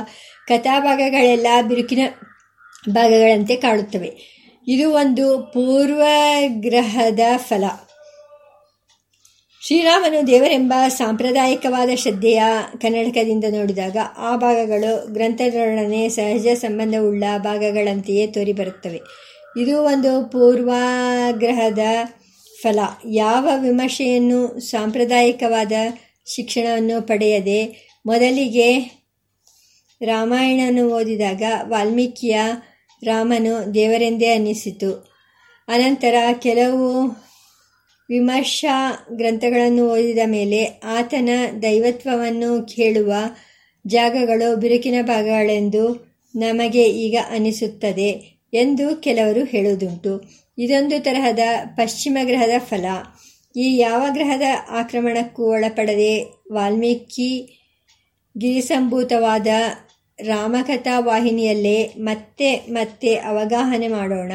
ಕಥಾಭಾಗಗಳೆಲ್ಲ 0.48 1.46
ಬಿರುಕಿನ 1.68 1.98
ಭಾಗಗಳಂತೆ 2.90 3.56
ಕಾಣುತ್ತವೆ. 3.56 4.32
ಇದು 4.68 4.90
ಒಂದು 4.90 5.42
ಪೂರ್ವಗ್ರಹದ 5.42 7.20
ಫಲ. 7.36 7.64
ಶ್ರೀರಾಮನು 9.66 10.26
ದೇವರೆಂಬ 10.26 10.74
ಸಾಂಪ್ರದಾಯಿಕವಾದ 10.88 11.90
ಶ್ರದ್ಧೆಯ 11.94 12.42
ಕನ್ನಡಕದಿಂದ 12.82 13.44
ನೋಡಿದಾಗ 13.50 13.96
ಆ 14.18 14.36
ಭಾಗಗಳು 14.36 15.12
ಗ್ರಂಥದೊಡನೆ 15.12 16.08
ಸಹಜ 16.08 16.46
ಸಂಬಂಧವುಳ್ಳ 16.54 17.24
ಭಾಗಗಳಂತೆಯೇ 17.38 18.26
ತೋರಿಬರುತ್ತವೆ. 18.26 19.00
ಇದು 19.56 19.82
ಒಂದು 19.82 20.30
ಪೂರ್ವಾಗ್ರಹದ 20.30 21.78
ಫಲ. 22.60 22.78
ಯಾವ 23.10 23.48
ವಿಮರ್ಶೆಯನ್ನು 23.60 24.60
ಸಾಂಪ್ರದಾಯಿಕವಾದ 24.60 25.72
ಶಿಕ್ಷಣವನ್ನು 26.26 27.06
ಪಡೆಯದೆ 27.06 27.90
ಮೊದಲಿಗೆ 28.06 28.78
ರಾಮಾಯಣವನ್ನು 30.02 30.88
ಓದಿದಾಗ 30.88 31.42
ವಾಲ್ಮೀಕಿಯ 31.62 32.38
ರಾಮನು 33.02 33.74
ದೇವರೆಂದೇ 33.74 34.32
ಅನ್ನಿಸಿತು. 34.32 35.12
ಅನಂತರ 35.68 36.14
ಕೆಲವು 36.38 37.08
ವಿಮರ್ಶಾ 38.10 39.06
ಗ್ರಂಥಗಳನ್ನು 39.12 39.88
ಓದಿದ 39.88 40.18
ಮೇಲೆ 40.26 40.64
ಆತನ 40.84 41.28
ದೈವತ್ವವನ್ನು 41.62 42.62
ಕೇಳುವ 42.62 43.14
ಜಾಗಗಳು 43.86 44.56
ಬಿರುಕಿನ 44.56 44.94
ಭಾಗಗಳೆಂದು 45.02 46.12
ನಮಗೆ 46.36 46.84
ಈಗ 46.84 47.16
ಅನಿಸುತ್ತದೆ 47.30 48.31
ಎಂದು 48.52 48.96
ಕೆಲವರು 48.96 49.44
ಹೇಳುವುದುಂಟು. 49.44 50.30
ಇದೊಂದು 50.58 51.04
ತರಹದ 51.04 51.38
ಪಶ್ಚಿಮ 51.76 52.18
ಗ್ರಹದ 52.24 52.50
ಫಲ. 52.58 52.84
ಈ 53.56 53.76
ಯಾವ 53.76 54.06
ಗ್ರಹದ 54.12 54.42
ಆಕ್ರಮಣಕ್ಕೂ 54.70 55.44
ಒಳಪಡದೆ 55.44 56.42
ವಾಲ್ಮೀಕಿ 56.52 57.58
ಗಿರಿಸಂಭೂತವಾದ 58.38 59.46
ರಾಮಕಥಾ 60.20 60.98
ವಾಹಿನಿಯಲ್ಲೇ 60.98 61.82
ಮತ್ತೆ 61.82 62.54
ಮತ್ತೆ 62.54 63.14
ಅವಗಾಹನೆ 63.14 63.88
ಮಾಡೋಣ. 63.88 64.32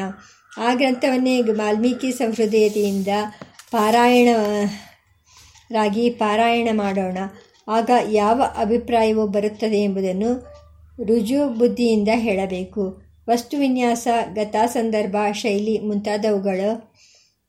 ಆ 0.58 0.74
ಗ್ರಂಥವನ್ನೇ 0.74 1.40
ವಾಲ್ಮೀಕಿ 1.40 2.12
ಪಾರಾಯಣ 3.70 4.36
ರಾಗಿ 5.70 6.10
ಪಾರಾಯಣ 6.10 6.68
ಮಾಡೋಣ. 6.72 7.18
ಆಗ 7.68 7.90
ಯಾವ 8.10 8.42
ಅಭಿಪ್ರಾಯವು 8.56 9.26
ಬರುತ್ತದೆ 9.26 9.76
ಎಂಬುದನ್ನು 9.76 10.32
ರುಜು 11.06 11.48
ಬುದ್ಧಿಯಿಂದ 11.48 12.08
ಹೇಳಬೇಕು. 12.14 13.07
ವಸ್ತುವಿನ್ಯಾಸ, 13.30 14.08
ಗತಾ 14.34 14.66
ಸಂದರ್ಭ, 14.66 15.16
ಶೈಲಿ 15.32 15.78
ಮುಂತಾದವುಗಳ 15.78 16.60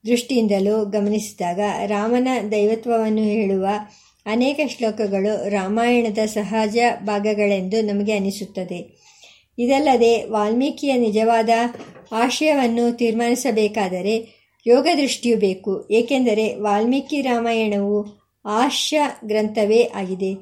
ದೃಷ್ಟಿಯಿಂದಲೂ 0.06 0.86
ಗಮನಿಸಿದಾಗ 0.86 1.60
ರಾಮನ 1.86 2.28
ದೈವತ್ವವನ್ನು 2.52 3.22
ಹೇಳುವ 3.22 3.68
ಅನೇಕ 4.26 4.60
ಶ್ಲೋಕಗಳು 4.68 5.50
ರಾಮಾಯಣದ 5.50 6.18
ಸಹಜ 6.26 6.78
ಭಾಗಗಳೆಂದು 7.04 7.82
ನಮಗೆ 7.82 8.14
ಅನಿಸುತ್ತದೆ. 8.18 9.00
ಇದಲ್ಲದೆ 9.60 10.24
ವಾಲ್ಮೀಕಿಯ 10.24 10.94
ನಿಜವಾದ 10.94 11.50
ಆಶಯವನ್ನು 12.12 12.98
ತೀರ್ಮಾನಿಸಬೇಕಾದರೆ 12.98 14.28
ಯೋಗ 14.68 14.88
ದೃಷ್ಟಿಯು 14.98 15.38
ಬೇಕು. 15.38 15.88
ಏಕೆಂದರೆ 15.92 16.56
ವಾಲ್ಮೀಕಿ 16.56 17.22
ರಾಮಾಯಣವು 17.22 18.20
ಆಶ್ಯ 18.46 19.02
ಗ್ರಂಥವೇ 19.26 19.84
ಆಗಿದೆ. 19.96 20.34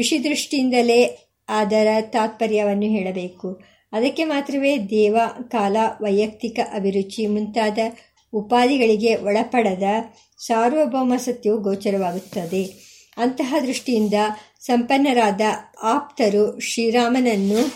ಋಷಿ 0.00 0.24
ದೃಷ್ಟಿಯಿಂದಲೇ 0.24 1.18
ಅದರ 1.48 1.86
ತಾತ್ಪರ್ಯವನ್ನು 2.00 2.86
ಹೇಳಬೇಕು. 2.86 3.69
ಅದಕ್ಕೆ 3.92 4.24
ಮಾತ್ರವೇ 4.24 4.78
ದೇವ, 4.78 5.16
ಕಾಲ, 5.48 5.76
ವೈಯಕ್ತಿಕ 6.00 6.58
ಅಭಿರುಚಿ 6.74 7.26
ಮುಂತಾದ 7.26 7.78
ಉಪಾಧಿಗಳಿಗೆ 8.32 9.14
ಒಳಪಡದ 9.14 9.82
ಸಾರ್ವಭೌಮ 10.46 11.16
ಸತ್ಯವು 11.16 11.58
ಗೋಚರವಾಗುತ್ತದೆ. 11.58 12.90
ಅಂತಹ 13.16 13.54
ದೃಷ್ಟಿಯಿಂದ 13.66 14.14
ಸಂಪನ್ನರಾದ 14.60 15.40
ಆಪ್ತರು 15.82 16.60
ಶ್ರೀರಾಮನನ್ನು 16.60 17.72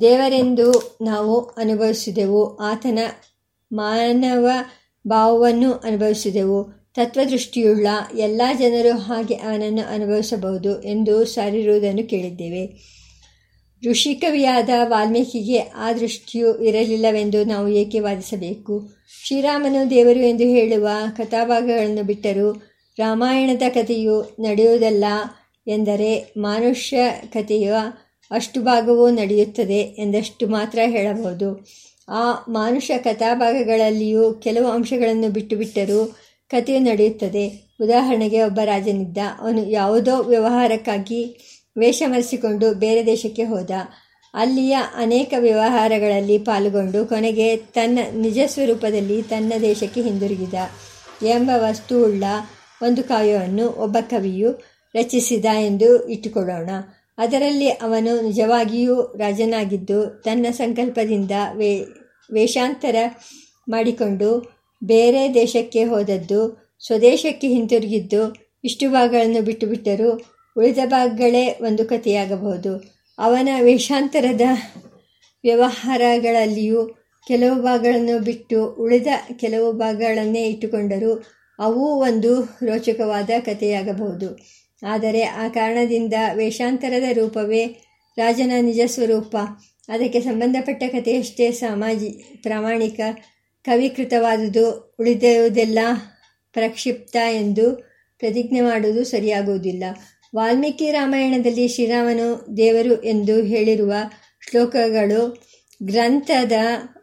ದೇವರೆಂದು 0.00 0.98
ನಾವು 1.02 1.40
ಅನುಭವಿಸಿದೆವು. 1.40 2.56
ಆತನ 2.56 2.98
ಮಾನವ 3.72 4.48
ಭಾವವನ್ನು 5.08 5.72
ಅನುಭವಿಸಿದೆವು. 5.72 6.85
ತತ್ವದೃಷ್ಟಿಯುಳ್ಳ 6.96 7.86
ಎಲ್ಲ 8.18 8.42
ಜನರು 8.58 8.98
ಹಾಗೆ 8.98 9.34
ಆನನ್ನು 9.34 9.92
ಅನುಭವಿಸಬಹುದು 9.92 10.82
ಎಂದು 10.82 11.24
ಸಾರಿರುವುದನ್ನು 11.24 12.08
ಕೇಳಿದ್ದೇವೆ. 12.08 12.96
ಋಷಿಕವಿಯಾದ 13.90 14.68
ವಾಲ್ಮೀಕಿಗೆ 14.82 15.58
ಆ 15.58 15.92
ದೃಷ್ಟಿಯು 15.92 16.64
ಇರಲಿಲ್ಲವೆಂದು 16.64 17.44
ನಾವು 17.44 17.68
ಏಕೆ 17.68 18.00
ವಾದಿಸಬೇಕು? 18.00 18.88
ಶ್ರೀರಾಮನು 19.26 19.90
ದೇವರು 19.90 20.20
ಎಂದು 20.20 20.44
ಹೇಳುವ 20.44 20.88
ಕಥಾಭಾಗಗಳನ್ನು 21.16 22.02
ಬಿಟ್ಟರೂ 22.02 22.52
ರಾಮಾಯಣದ 22.98 23.62
ಕಥೆಯು 23.68 24.36
ನಡೆಯುವುದಲ್ಲ 24.40 25.04
ಎಂದರೆ 25.66 26.32
ಮಾನುಷ್ಯ 26.36 26.98
ಕಥೆಯ 27.32 27.72
ಅಷ್ಟು 28.30 28.62
ಭಾಗವೂ 28.62 29.10
ನಡೆಯುತ್ತದೆ 29.10 29.78
ಎಂದಷ್ಟು 29.78 30.46
ಮಾತ್ರ 30.46 30.78
ಹೇಳಬಹುದು. 30.86 31.66
ಆ 32.08 32.32
ಮಾನುಷ 32.48 32.90
ಕಥಾಭಾಗಗಳಲ್ಲಿಯೂ 33.04 34.32
ಕೆಲವು 34.32 34.66
ಅಂಶಗಳನ್ನು 34.66 35.28
ಬಿಟ್ಟು 35.28 35.56
ಬಿಟ್ಟರೂ 35.56 36.16
ಕಥೆಯು 36.48 36.80
ನಡೆಯುತ್ತದೆ. 36.80 37.74
ಉದಾಹರಣೆಗೆ 37.80 38.42
ಒಬ್ಬ 38.42 38.60
ರಾಜನಿದ್ದ. 38.64 39.18
ಅವನು 39.40 39.70
ಯಾವುದೋ 39.70 40.22
ವ್ಯವಹಾರಕ್ಕಾಗಿ 40.22 41.38
ವೇಷ 41.78 42.02
ಮರೆಸಿಕೊಂಡು 42.06 42.74
ಬೇರೆ 42.74 43.06
ದೇಶಕ್ಕೆ 43.06 43.44
ಹೋದ. 43.44 43.70
ಅಲ್ಲಿಯ 44.34 44.78
ಅನೇಕ 44.94 45.34
ವ್ಯವಹಾರಗಳಲ್ಲಿ 45.38 46.38
ಪಾಲ್ಗೊಂಡು 46.38 47.06
ಕೊನೆಗೆ 47.06 47.56
ತನ್ನ 47.56 47.98
ನಿಜ 48.14 48.38
ಸ್ವರೂಪದಲ್ಲಿ 48.46 49.22
ತನ್ನ 49.22 49.52
ದೇಶಕ್ಕೆ 49.60 50.02
ಹಿಂದಿರುಗಿದ. 50.02 50.54
ಎಂಬ 51.22 51.50
ವಸ್ತುವುಳ್ಳ 51.54 52.24
ಒಂದು 52.82 53.02
ಕಾವ್ಯವನ್ನು 53.02 53.68
ಒಬ್ಬ 53.68 53.96
ಕವಿಯು 54.10 54.52
ರಚಿಸಿದ 54.94 55.44
ಎಂದು 55.44 56.08
ಇಟ್ಟುಕೊಳ್ಳೋಣ. 56.08 56.70
ಅದರಲ್ಲಿ 57.18 57.68
ಅವನು 57.68 58.20
ನಿಜವಾಗಿಯೂ 58.20 59.02
ರಾಜನಾಗಿದ್ದು 59.02 60.06
ತನ್ನ 60.06 60.46
ಸಂಕಲ್ಪದಿಂದ 60.50 61.30
ವೇ, 61.54 61.80
ವೇಷಾಂತರ 62.32 62.96
ಮಾಡಿಕೊಂಡು 63.68 64.55
ಬೇರೆ 64.84 65.34
ದೇಶಕ್ಕೆ 65.34 65.84
ಹೋದದ್ದು, 65.84 66.70
ಸ್ವದೇಶಕ್ಕೆ 66.86 67.48
ಹಿಂತಿರುಗಿದ್ದು, 67.48 68.34
ಇಷ್ಟು 68.64 68.90
ಭಾಗಗಳನ್ನು 68.90 69.42
ಬಿಟ್ಟುಬಿಟ್ಟರೂ 69.42 70.10
ಉಳಿದ 70.58 70.78
ಭಾಗಗಳೇ 70.86 71.58
ಒಂದು 71.60 71.84
ಕಥೆಯಾಗಬಹುದು. 71.84 72.96
ಅವನ 73.18 73.48
ವೇಷಾಂತರದ 73.60 74.40
ವ್ಯವಹಾರಗಳಲ್ಲಿಯೂ 75.44 76.88
ಕೆಲವು 77.28 77.62
ಭಾಗಗಳನ್ನು 77.62 78.18
ಬಿಟ್ಟು 78.18 78.74
ಉಳಿದ 78.74 79.06
ಕೆಲವು 79.36 79.72
ಭಾಗಗಳನ್ನೇ 79.72 80.42
ಇಟ್ಟುಕೊಂಡರೂ 80.42 81.24
ಅವೂ 81.58 81.86
ಒಂದು 81.86 82.40
ರೋಚಕವಾದ 82.42 83.30
ಕಥೆಯಾಗಬಹುದು. 83.44 84.38
ಆದರೆ 84.86 85.22
ಆ 85.22 85.48
ಕಾರಣದಿಂದ 85.48 86.14
ವೇಷಾಂತರದ 86.34 87.12
ರೂಪವೇ 87.12 87.66
ರಾಜನ 88.16 88.52
ನಿಜ 88.60 88.80
ಸ್ವರೂಪ. 88.86 89.36
ಅದಕ್ಕೆ 89.88 90.20
ಸಂಬಂಧಪಟ್ಟ 90.20 90.82
ಕಥೆಯಷ್ಟೇ 90.82 91.50
ಸಾಮಾಜಿ, 91.50 92.38
ಪ್ರಾಮಾಣಿಕ 92.42 93.00
ಕವಿಕೃತವಾದುದು 93.66 94.96
ಉಳಿದುದೆಲ್ಲ 95.00 95.78
ಪ್ರಕ್ಷಿಪ್ತ 96.52 97.16
ಎಂದು 97.16 97.76
ಪ್ರತಿಜ್ಞೆ 98.18 98.60
ಮಾಡುವುದು 98.60 99.04
ಸರಿಯಾಗುವುದಿಲ್ಲ. 99.04 99.84
ವಾಲ್ಮೀಕಿ 100.36 100.90
ರಾಮಾಯಣದಲ್ಲಿ 100.90 101.68
ಶ್ರೀರಾಮನು 101.68 102.56
ದೇವರು 102.56 103.02
ಎಂದು 103.02 103.42
ಹೇಳಿರುವ 103.42 103.92
ಶ್ಲೋಕಗಳು 104.50 105.46
ಗ್ರಂಥದ 105.82 106.52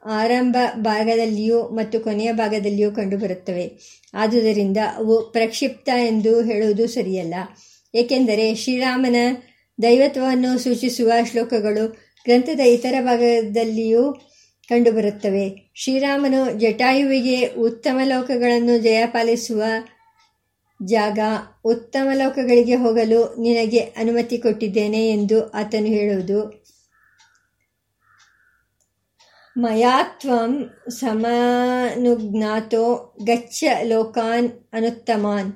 ಆರಂಭ 0.05 0.57
ಭಾಗದಲ್ಲಿಯೂ 0.75 1.59
ಮತ್ತು 1.61 1.99
ಕೊನೆಯ 1.99 2.31
ಭಾಗದಲ್ಲಿಯೂ 2.33 2.91
ಕಂಡುಬರುತ್ತವೆ. 2.91 3.65
ಆದುದರಿಂದ 4.13 4.77
ಅವು 4.95 5.21
ಪ್ರಕ್ಷಿಪ್ತ 5.31 5.89
ಎಂದು 5.89 6.41
ಹೇಳುವುದು 6.41 6.87
ಸರಿಯಲ್ಲ. 6.87 7.35
ಏಕೆಂದರೆ 7.95 8.55
ಶ್ರೀರಾಮನ 8.55 9.15
ದೈವತ್ವವನ್ನು 9.81 10.59
ಸೂಚಿಸುವ 10.59 11.11
ಶ್ಲೋಕಗಳು 11.31 11.87
ಗ್ರಂಥದ 12.25 12.59
ಇತರ 12.59 12.95
ಭಾಗದಲ್ಲಿಯೂ 13.01 14.03
ಕಂಡುಬರುತ್ತವೆ. 14.69 15.71
ಶ್ರೀರಾಮನು 15.75 16.59
ಜಟಾಯುವಿಗೆ 16.59 17.47
ಉತ್ತಮ 17.47 17.99
ಲೋಕಗಳನ್ನು 18.03 18.77
ಜಯಪಾಲಿಸುವ 18.77 19.63
ಜಾಗ 20.85 21.19
ಉತ್ತಮ 21.65 22.09
ಲೋಕಗಳಿಗೆ 22.13 22.75
ಹೋಗಲು 22.75 23.41
ನಿನಗೆ 23.41 23.79
ಅನುಮತಿ 23.79 24.37
ಕೊಟ್ಟಿದ್ದೇನೆ 24.37 25.09
ಎಂದು 25.09 25.51
ಆತನು 25.51 25.85
ಹೇಳುವುದು. 25.85 26.65
ಮಯಾತ್ವಂ 29.57 30.69
ಸಮನುಜ್ಞಾತೋ 30.89 33.15
ಗಚ್ಚ 33.23 33.63
ಲೋಕಾನ್ 33.83 34.49
ಅನುತ್ತಮಾನ್. 34.73 35.53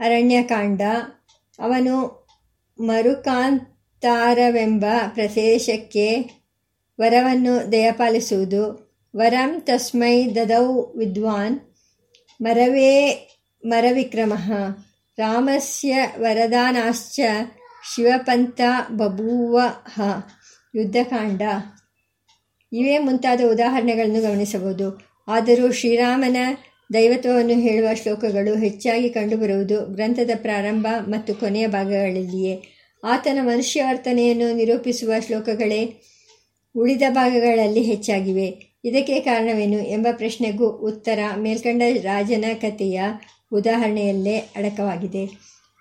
ಅರಣ್ಯಕಾಂಡ. 0.00 0.82
ಅವನು 1.58 2.26
ಮರುಕಾಂತಾರವೆಂಬ 2.80 4.84
ಪ್ರದೇಶಕ್ಕೆ 5.08 6.41
ವರವನ್ನು 7.02 7.72
ದಯಪಾಲಿಸುವುದು. 7.72 8.92
ವರಂ 9.16 9.60
ತಸ್ಮೈ 9.60 10.34
ದದೌ 10.34 10.92
ವಿದ್ವಾನ್. 10.96 11.60
ಮರವೇ 12.40 13.28
ಮರವಿಕ್ರಮ. 13.64 14.32
ರಾಮಸ್ಯ 15.18 16.06
ವರದಾನಾಶ್ಚ 16.18 17.20
ಶಿವಪಂಥ 17.94 18.60
ಬಭೂವ 18.90 19.60
ಯುದ್ಧಕಾಂಡ. 20.74 21.42
ಇವೇ 22.72 22.98
ಮುಂತಾದ 22.98 23.40
ಉದಾಹರಣೆಗಳನ್ನು 23.50 24.20
ಗಮನಿಸಬಹುದು. 24.20 25.00
ಆದರೂ 25.28 25.72
ಶ್ರೀರಾಮನ 25.72 26.36
ದೈವತ್ವವನ್ನು 26.94 27.52
ಹೇಳುವ 27.52 27.94
ಶ್ಲೋಕಗಳು 27.94 28.58
ಹೆಚ್ಚಾಗಿ 28.58 29.08
ಕಂಡುಬರುವುದು 29.08 29.94
ಗ್ರಂಥದ 29.94 30.30
ಪ್ರಾರಂಭ 30.34 30.86
ಮತ್ತು 31.08 31.34
ಕೊನೆಯ 31.34 31.66
ಭಾಗಗಳಲ್ಲಿಯೇ. 31.66 32.62
ಆತನ 33.04 33.38
ಮನುಷ್ಯ 33.42 33.84
ವರ್ತನೆಯನ್ನು 33.84 34.52
ನಿರೂಪಿಸುವ 34.52 35.12
ಶ್ಲೋಕಗಳೇ 35.26 36.02
ಉಳಿದ 36.76 37.02
ಭಾಗಗಳಲ್ಲಿ 37.10 37.82
ಹೆಚ್ಚಾಗಿವೆ. 37.82 38.78
ಇದಕ್ಕೆ 38.84 39.20
ಕಾರಣವೇನು 39.20 39.78
ಎಂಬ 39.78 40.06
ಪ್ರಶ್ನೆಗೂ 40.12 40.66
ಉತ್ತರ 40.66 41.18
ಮೇಲ್ಕಂಡ 41.36 41.82
ರಾಜನ 42.02 42.44
ಕಥೆಯ 42.60 43.00
ಉದಾಹರಣೆಯಲ್ಲೇ 43.52 44.36
ಅಡಕವಾಗಿದೆ. 44.36 45.24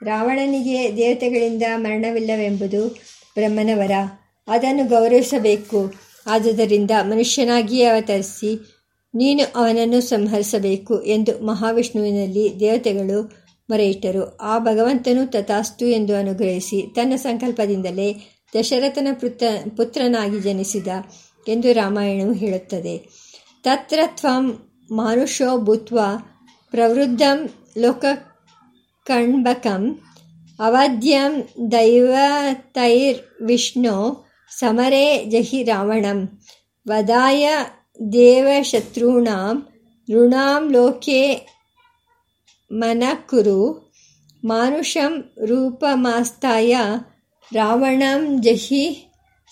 ರಾವಣನಿಗೆ 0.03 0.97
ದೇವತೆಗಳಿಂದ 0.97 1.63
ಮರಣವಿಲ್ಲವೆಂಬುದು 1.75 2.87
ಬ್ರಹ್ಮನವರ. 3.35 3.91
ಅದನ್ನು 4.47 4.87
ಗೌರವಿಸಬೇಕು. 4.87 5.93
ಆದುದರಿಂದ 6.27 6.91
ಮನುಷ್ಯನಾಗಿಯೇ 7.01 7.85
ಅವತರಿಸಿ 7.85 8.81
ನೀನು 9.15 9.53
ಅವನನ್ನು 9.55 10.01
ಸಂಹರಿಸಬೇಕು 10.01 11.01
ಎಂದು 11.01 11.45
ಮಹಾವಿಷ್ಣುವಿನಲ್ಲಿ 11.45 12.59
ದೇವತೆಗಳು 12.59 13.21
ಮೊರೆಯಿಟ್ಟರು. 13.69 14.37
ಆ 14.37 14.59
ಭಗವಂತನು 14.59 15.31
ತಥಾಸ್ತು 15.31 15.85
ಎಂದು 15.87 16.15
ಅನುಗ್ರಹಿಸಿ 16.15 16.93
ತನ್ನ 16.95 17.15
ಸಂಕಲ್ಪದಿಂದಲೇ 17.15 18.30
ದಶರಥನ 18.53 19.07
ಪುತ್ರ, 19.13 19.47
ಪುತ್ರನಾಗಿ 19.77 20.39
ಜನಿಸಿದ 20.39 20.87
ಎಂದು 21.47 21.73
ರಾಮಾಯಣವು 21.73 22.33
ಹೇಳುತ್ತದೆ. 22.33 23.09
ತತ್ರ 23.63 23.99
ತ್ವಂ 24.07 24.69
ಮಾನುಷೋ 24.91 25.57
ಭೂತ್ವ 25.57 25.99
ಪ್ರವೃದ್ಧಂ 26.73 27.49
ಲೋಕಕಣ್ಬಕಂ 27.77 30.01
ಅವಧ್ಯಂ 30.59 31.43
ದೈವತೈರ್ವಿಷ್ಣು 31.71 34.27
ಸಮರೇ 34.51 35.25
ಜಹಿ 35.25 35.63
ರಾವಣಂ 35.63 36.41
ವದಾಯ 36.85 37.49
ದೇವಶತ್ರುಣಾಂ 38.13 39.67
ಋಣಾಂ 40.09 40.71
ಲೋಕೆ 40.71 41.51
ಮನಕುರು 42.71 43.91
ಮಾನುಷಂ 44.43 45.23
ರೂಪಮಾಸ್ತಾಯ 45.45 46.77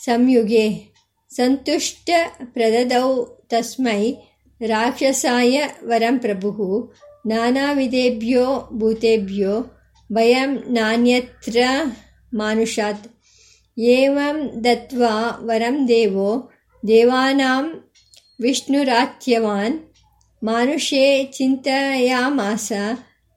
ಸಂಯುಗೆ. 0.06 0.94
ಸಂತುಷ್ಟ 1.30 2.10
ಪ್ರದದೌ 2.46 3.26
ತಸ್ಮೈ 3.26 4.14
ರಾಕ್ಷಸಾಯ 4.62 5.64
ವರಂ 5.84 6.20
ಪ್ರಭು. 6.20 6.94
ನಾನಾವಿಧೇಭ್ಯೋ 7.26 8.70
ಭೂತೆಭ್ಯೋ 8.74 9.78
ಭಯಂ 10.14 10.74
ನಾನ್ಯತ್ರ 10.74 11.58
ಮಾನುಷಾತ್. 12.34 13.08
ಏವಂ 13.80 14.64
ದತ್ವಾ 14.64 15.40
ವರಂ 15.44 15.88
ದೇವೋ 15.88 16.52
ದೇವಾನಾಂ 16.88 17.92
ವಿಷ್ಣುರಾತ್ಯವಾನ್. 18.42 19.80
ಮಾನುಷೇ 20.44 21.24
ಚಿಂತೆಯಾಮಾಸ 21.24 22.72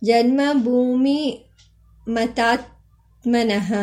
ಜನ್ಮಭೂಮಿ 0.05 1.47
ಮತಾತ್ಮನಃ 2.09 3.75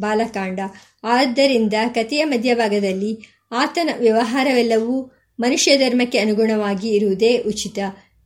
ಬಾಲಕಾಂಡ. 0.00 0.60
ಆದ್ದರಿಂದ 1.04 1.74
ಕಥೆಯ 1.94 2.24
ಮಧ್ಯಭಾಗದಲ್ಲಿ 2.24 3.38
ಆತನ 3.52 3.90
ವ್ಯವಹಾರವೆಲ್ಲವೂ 3.98 5.12
ಮನುಷ್ಯ 5.40 5.76
ಧರ್ಮಕ್ಕೆ 5.76 6.18
ಅನುಗುಣವಾಗಿ 6.18 6.88
ಇರುವುದೇ 6.88 7.38
ಉಚಿತ. 7.38 7.78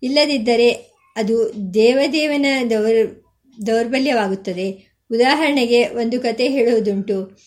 ಇಲ್ಲದಿದ್ದರೆ 0.03 0.71
ಅದು 1.17 1.53
ದೇವದೇವನ 1.75 2.47
ದೌರ್, 2.71 3.25
ದೌರ್ಬಲ್ಯವಾಗುತ್ತದೆ. 3.67 4.97
ಉದಾಹರಣೆಗೆ 5.13 5.89
ಒಂದು 5.89 6.21
ಕತೆ 6.21 6.49
ಹೇಳುವುದುಂಟು. 6.49 7.41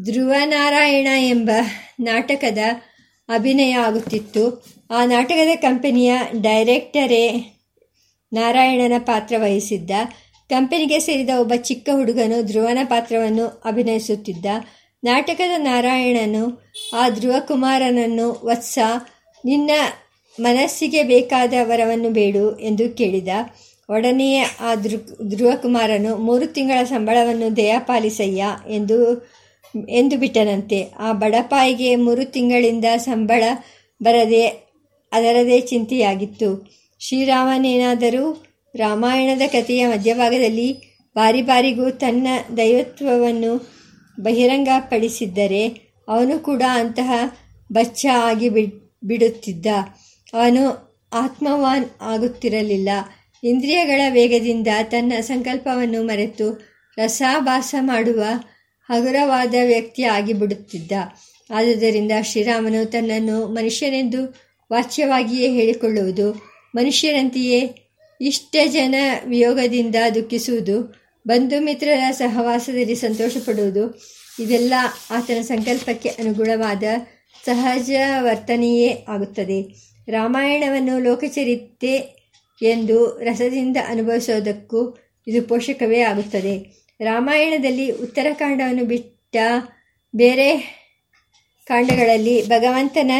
ಧ್ರುವನಾರಾಯಣ 0.00 1.06
ಎಂಬ 1.18 1.50
ನಾಟಕದ 2.00 2.58
ಅಭಿನಯ 3.28 3.72
ಆಗುತ್ತಿತ್ತು. 3.72 4.64
ಆ 4.90 5.04
ನಾಟಕದ 5.04 5.56
ಕಂಪನಿಯ 5.56 6.16
ಡೈರೆಕ್ಟರೇ 6.42 7.54
ನಾರಾಯಣನ 8.32 8.92
ಪಾತ್ರ 8.98 9.34
ವಹಿಸಿದ್ದ. 9.38 9.90
ಕಂಪನಿಗೆ 10.48 10.98
ಸೇರಿದ 10.98 11.30
ಒಬ್ಬ 11.40 11.52
ಚಿಕ್ಕ 11.54 11.88
ಹುಡುಗನು 11.92 12.42
ಧ್ರುವನ 12.42 12.78
ಪಾತ್ರವನ್ನು 12.84 13.62
ಅಭಿನಯಿಸುತ್ತಿದ್ದ. 13.64 14.46
ನಾಟಕದ 15.04 15.50
ನಾರಾಯಣನು, 15.56 16.72
ಆ 16.96 17.08
ಧ್ರುವಕುಮಾರನನ್ನು, 17.08 18.40
ವತ್ಸ, 18.44 18.78
ನಿನ್ನ 19.44 19.70
ಮನಸ್ಸಿಗೆ 20.40 21.02
ಬೇಕಾದ 21.02 21.54
ವರವನ್ನು 21.62 22.10
ಬೇಡು 22.10 22.58
ಎಂದು 22.58 22.96
ಕೇಳಿದ. 22.96 23.28
ಒಡನೆಯೇ 23.90 24.42
ಆ 24.60 24.74
ಧ್ರುವ 24.74 25.28
ಧ್ರುವಕುಮಾರನು, 25.28 26.16
ಮೂರು 26.16 26.46
ತಿಂಗಳ 26.46 26.84
ಸಂಬಳವನ್ನು 26.84 27.56
ದಯಪಾಲಿಸಯ್ಯ 27.56 28.44
ಎಂದು 28.70 29.28
ಎಂದು 29.88 30.18
ಬಿಟ್ಟನಂತೆ. 30.18 30.86
ಆ 30.98 31.12
ಬಡಪಾಯಿಗೆ 31.12 31.96
ಮೂರು 31.96 32.24
ತಿಂಗಳಿಂದ 32.24 32.84
ಸಂಬಳ 32.96 33.42
ಬರದೆ, 34.02 34.46
ಅದರದೇ 35.12 35.60
ಚಿಂತೆಯಾಗಿತ್ತು. 35.60 36.78
ಶ್ರೀರಾಮನೇನಾದರೂ 37.00 38.44
ರಾಮಾಯಣದ 38.74 39.42
ಕಥೆಯ 39.46 39.86
ಮಧ್ಯಭಾಗದಲ್ಲಿ 39.86 40.72
ಬಾರಿ 41.14 41.42
ಬಾರಿಗೂ 41.42 41.90
ತನ್ನ 41.90 42.26
ದೈವತ್ವವನ್ನು 42.56 43.70
ಬಹಿರಂಗಪಡಿಸಿದ್ದರೆ 44.20 45.68
ಅವನು 46.08 46.38
ಕೂಡ 46.38 46.62
ಅಂತಹ 46.72 47.12
ಬಚ್ಚ 47.72 48.06
ಆಗಿ 48.12 48.48
ಬಿಡುತ್ತಿದ್ದ. 49.02 49.66
ಅವನು 50.34 50.88
ಆತ್ಮವಾನ್ 51.12 51.84
ಆಗುತ್ತಿರಲಿಲ್ಲ. 52.00 52.88
ಇಂದ್ರಿಯಗಳ 53.44 54.00
ವೇಗದಿಂದ 54.08 54.68
ತನ್ನ 54.82 55.12
ಸಂಕಲ್ಪವನ್ನು 55.20 56.02
ಮರೆತು 56.02 56.68
ರಸಾಭಾಸ 56.98 57.74
ಮಾಡುವ 57.80 58.22
ಹಗುರವಾದ 58.88 59.54
ವ್ಯಕ್ತಿ 59.66 60.02
ಆಗಿಬಿಡುತ್ತಿದ್ದ 60.02 60.92
ಆದುದರಿಂದ 61.50 62.12
ಶ್ರೀರಾಮನು 62.22 62.90
ತನ್ನನ್ನು 62.90 63.46
ಮನುಷ್ಯನೆಂದು 63.46 64.24
ವಾಚ್ಯವಾಗಿಯೇ 64.72 65.52
ಹೇಳಿಕೊಳ್ಳುವುದು 65.52 66.32
ಮನುಷ್ಯರಂತೆಯೇ 66.74 67.87
ಇಷ್ಟ 68.20 68.56
ಜನ 68.66 68.94
ವಿಯೋಗದಿಂದ 69.26 69.94
ದುಃಖಿಸುವುದು, 70.14 70.94
ಬಂಧು 71.26 71.60
ಮಿತ್ರರ 71.60 72.10
ಸಹವಾಸದಲ್ಲಿ 72.10 72.94
ಸಂತೋಷಪಡುವುದು, 72.94 74.00
ಇದೆಲ್ಲ 74.40 74.74
ಆತನ 75.10 75.40
ಸಂಕಲ್ಪಕ್ಕೆ 75.40 76.08
ಅನುಗುಣವಾದ 76.08 76.82
ಸಹಜ 77.44 77.90
ವರ್ತನೆಯೇ 78.20 79.04
ಆಗುತ್ತದೆ. 79.08 79.62
ರಾಮಾಯಣವನ್ನು 80.08 80.98
ಲೋಕಚರಿತೆ 80.98 81.96
ಎಂದು 82.62 83.18
ರಸದಿಂದ 83.24 83.76
ಅನುಭವಿಸೋದಕ್ಕೂ 83.88 84.96
ಇದು 85.26 85.42
ಪೋಷಕವೇ 85.42 86.00
ಆಗುತ್ತದೆ. 86.00 86.54
ರಾಮಾಯಣದಲ್ಲಿ 87.00 87.90
ಉತ್ತರಕಾಂಡವನ್ನು 87.90 88.84
ಬಿಟ್ಟ 88.84 89.36
ಬೇರೆ 90.16 90.56
ಕಾಂಡಗಳಲ್ಲಿ 91.66 92.48
ಭಗವಂತನ 92.48 93.10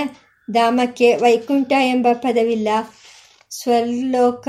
ಧಾಮಕ್ಕೆ 0.51 1.17
ವೈಕುಂಠ 1.17 1.73
ಎಂಬ 1.73 2.07
ಪದವಿಲ್ಲ. 2.13 2.69
ಸ್ವರ್ಲೋಕ 3.51 4.49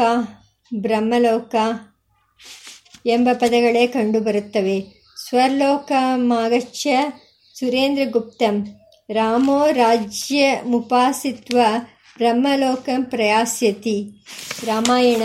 ಬ್ರಹ್ಮಲೋಕ 0.76 1.56
ಎಂಬ 3.06 3.30
ಪದಗಳೇ 3.34 3.88
ಕಂಡುಬರುತ್ತವೆ. 3.88 4.86
ಸ್ವರ್ಲೋಕ 5.30 5.92
ಸುರೇಂದ್ರ 7.60 8.02
ಗುಪ್ತಂ. 8.10 8.68
ರಾಮೋ 9.14 9.72
ರಾಜ್ಯ 9.72 10.62
ಮುಪಾಸಿತ್ವ 10.66 11.60
ಬ್ರಹ್ಮಲೋಕ 12.18 12.90
ಪ್ರಯಾಸ್ಯತಿ. 13.04 14.26
ರಾಮಾಯಣ 14.66 15.22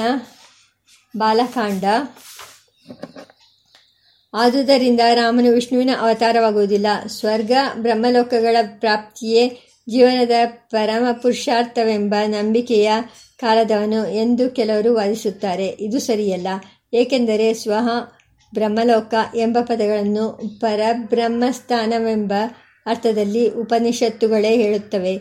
ಬಾಲಕಾಂಡ. 1.17 1.85
ಆದುದರಿಂದ 4.35 5.01
ರಾಮನು 5.15 5.53
ವಿಷ್ಣುವಿನ 5.53 5.91
ಅವತಾರವಾಗುವುದಿಲ್ಲ. 6.01 6.87
ಸ್ವರ್ಗ 7.07 7.53
ಬ್ರಹ್ಮಲೋಕಗಳ 7.75 8.57
ಪ್ರಾಪ್ತಿಯೇ 8.79 9.64
ಜೀವನದ 9.89 10.31
ಪರಮ 10.47 11.07
ಪುರುಷಾರ್ಥವೆಂಬ 11.13 12.15
ನಂಬಿಕೆಯ 12.27 12.93
ಕಾಲದವನು 13.41 14.09
ಎಂದು 14.09 14.51
ಕೆಲವರು 14.51 14.95
ವಾದಿಸುತ್ತಾರೆ. 14.95 15.67
ಇದು 15.67 15.99
ಸರಿಯಲ್ಲ. 15.99 16.47
ಏಕೆಂದರೆ 16.93 17.55
ಸ್ವಹ, 17.55 17.89
ಬ್ರಹ್ಮಲೋಕ 18.55 19.15
ಎಂಬ 19.37 19.59
ಪದಗಳನ್ನು 19.63 20.41
ಪರಬ್ರಹ್ಮಸ್ಥಾನವೆಂಬ 20.61 22.33
ಅರ್ಥದಲ್ಲಿ 22.87 23.49
ಉಪನಿಷತ್ತುಗಳೇ 23.49 24.57
ಹೇಳುತ್ತವೆ. 24.57 25.21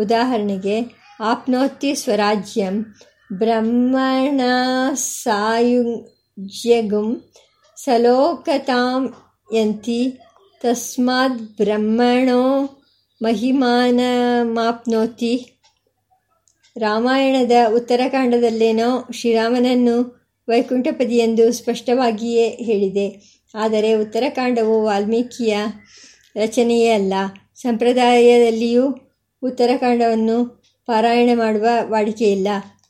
ಉದಾಹರಣೆಗೆ 0.00 0.80
ಆಪ್ನೋತಿ 1.20 1.94
ಸ್ವರಾಜ್ಯಂ 1.94 2.94
ಬ್ರಹ್ಮಣ 3.32 4.40
ಸಾಯುಜ್ಯಗುಂ 4.94 7.22
ಸಲೋಕತಾಂ 7.76 9.14
ಯಂತಿ 9.54 10.18
ತಸ್ಮಾತ್ 10.62 11.56
ಬ್ರಹ್ಮಣೋ 11.56 12.74
ಮಹಿಮಾನಮಾಪ್ನೋತಿ 13.22 15.60
ರಾಮಾಯಣದ 16.76 17.52
ಉತ್ತರಕಾಂಡದಲ್ಲೇನೋ 17.74 19.08
ಶ್ರೀರಾಮನನ್ನು 19.12 20.18
ವೈಕುಂಠಪದಿ 20.48 21.16
ಎಂದು 21.16 21.52
ಸ್ಪಷ್ಟವಾಗಿಯೇ 21.52 22.48
ಹೇಳಿದೆ. 22.48 23.38
ಆದರೆ 23.54 23.94
ಉತ್ತರಕಾಂಡವು 23.94 24.82
ವಾಲ್ಮೀಕಿಯ 24.82 25.56
ರಚನೆಯೇ 26.36 26.90
ಅಲ್ಲ. 26.90 27.12
ಸಂಪ್ರದಾಯದಲ್ಲಿಯೂ 27.54 28.94
ಉತ್ತರಕಾಂಡವನ್ನು 29.42 30.64
ಪಾರಾಯಣ 30.86 31.30
ಮಾಡುವ 31.34 31.66
ವಾಡಿಕೆಯಿಲ್ಲ. 31.82 32.48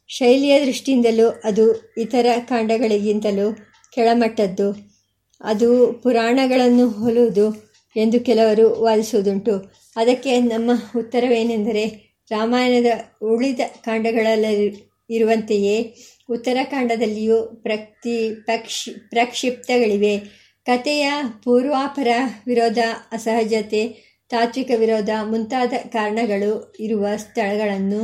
ಶೈಲಿಯ 0.08 0.66
ದೃಷ್ಟಿಯಿಂದಲೂ 0.66 1.40
ಅದು 1.44 1.94
ಇತರ 1.98 2.26
ಕಾಂಡಗಳಿಗಿಂತಲೂ 2.40 3.56
ಕೆಳಮಟ್ಟದ್ದು. 3.94 4.98
ಅದು 5.40 6.00
ಪುರಾಣಗಳನ್ನು 6.02 6.88
ಹೋಲುವುದು 6.88 7.68
ಎಂದು 7.96 8.20
ಕೆಲವರು 8.20 8.82
ವಾದಿಸುವುದುಂಟು. 8.82 9.78
ಅದಕ್ಕೆ 9.98 10.40
ನಮ್ಮ 10.40 10.70
ಉತ್ತರವೇನೆಂದರೆ 10.96 11.84
ರಾಮಾಯಣದ 12.30 12.86
ಉಳಿದ 13.22 13.60
ಕಾಂಡಗಳಲ್ಲಿ 13.84 14.88
ಇರುವಂತೆಯೇ 15.10 15.94
ಉತ್ತರಕಾಂಡದಲ್ಲಿಯೂ 16.30 17.42
ಪ್ರಕ್ತಿ 17.42 18.34
ಪ್ರಕ್ಷಿ 18.44 18.90
ಪ್ರಕ್ಷಿಪ್ತಗಳಿವೆ. 19.10 20.18
ಕಥೆಯ 20.66 21.12
ಪೂರ್ವಾಪರ 21.42 22.08
ವಿರೋಧ, 22.46 22.78
ಅಸಹಜತೆ, 23.12 23.82
ತಾತ್ವಿಕ 24.28 24.70
ವಿರೋಧ 24.76 25.10
ಮುಂತಾದ 25.22 25.72
ಕಾರಣಗಳು 25.88 26.74
ಇರುವ 26.80 27.06
ಸ್ಥಳಗಳನ್ನು 27.16 28.00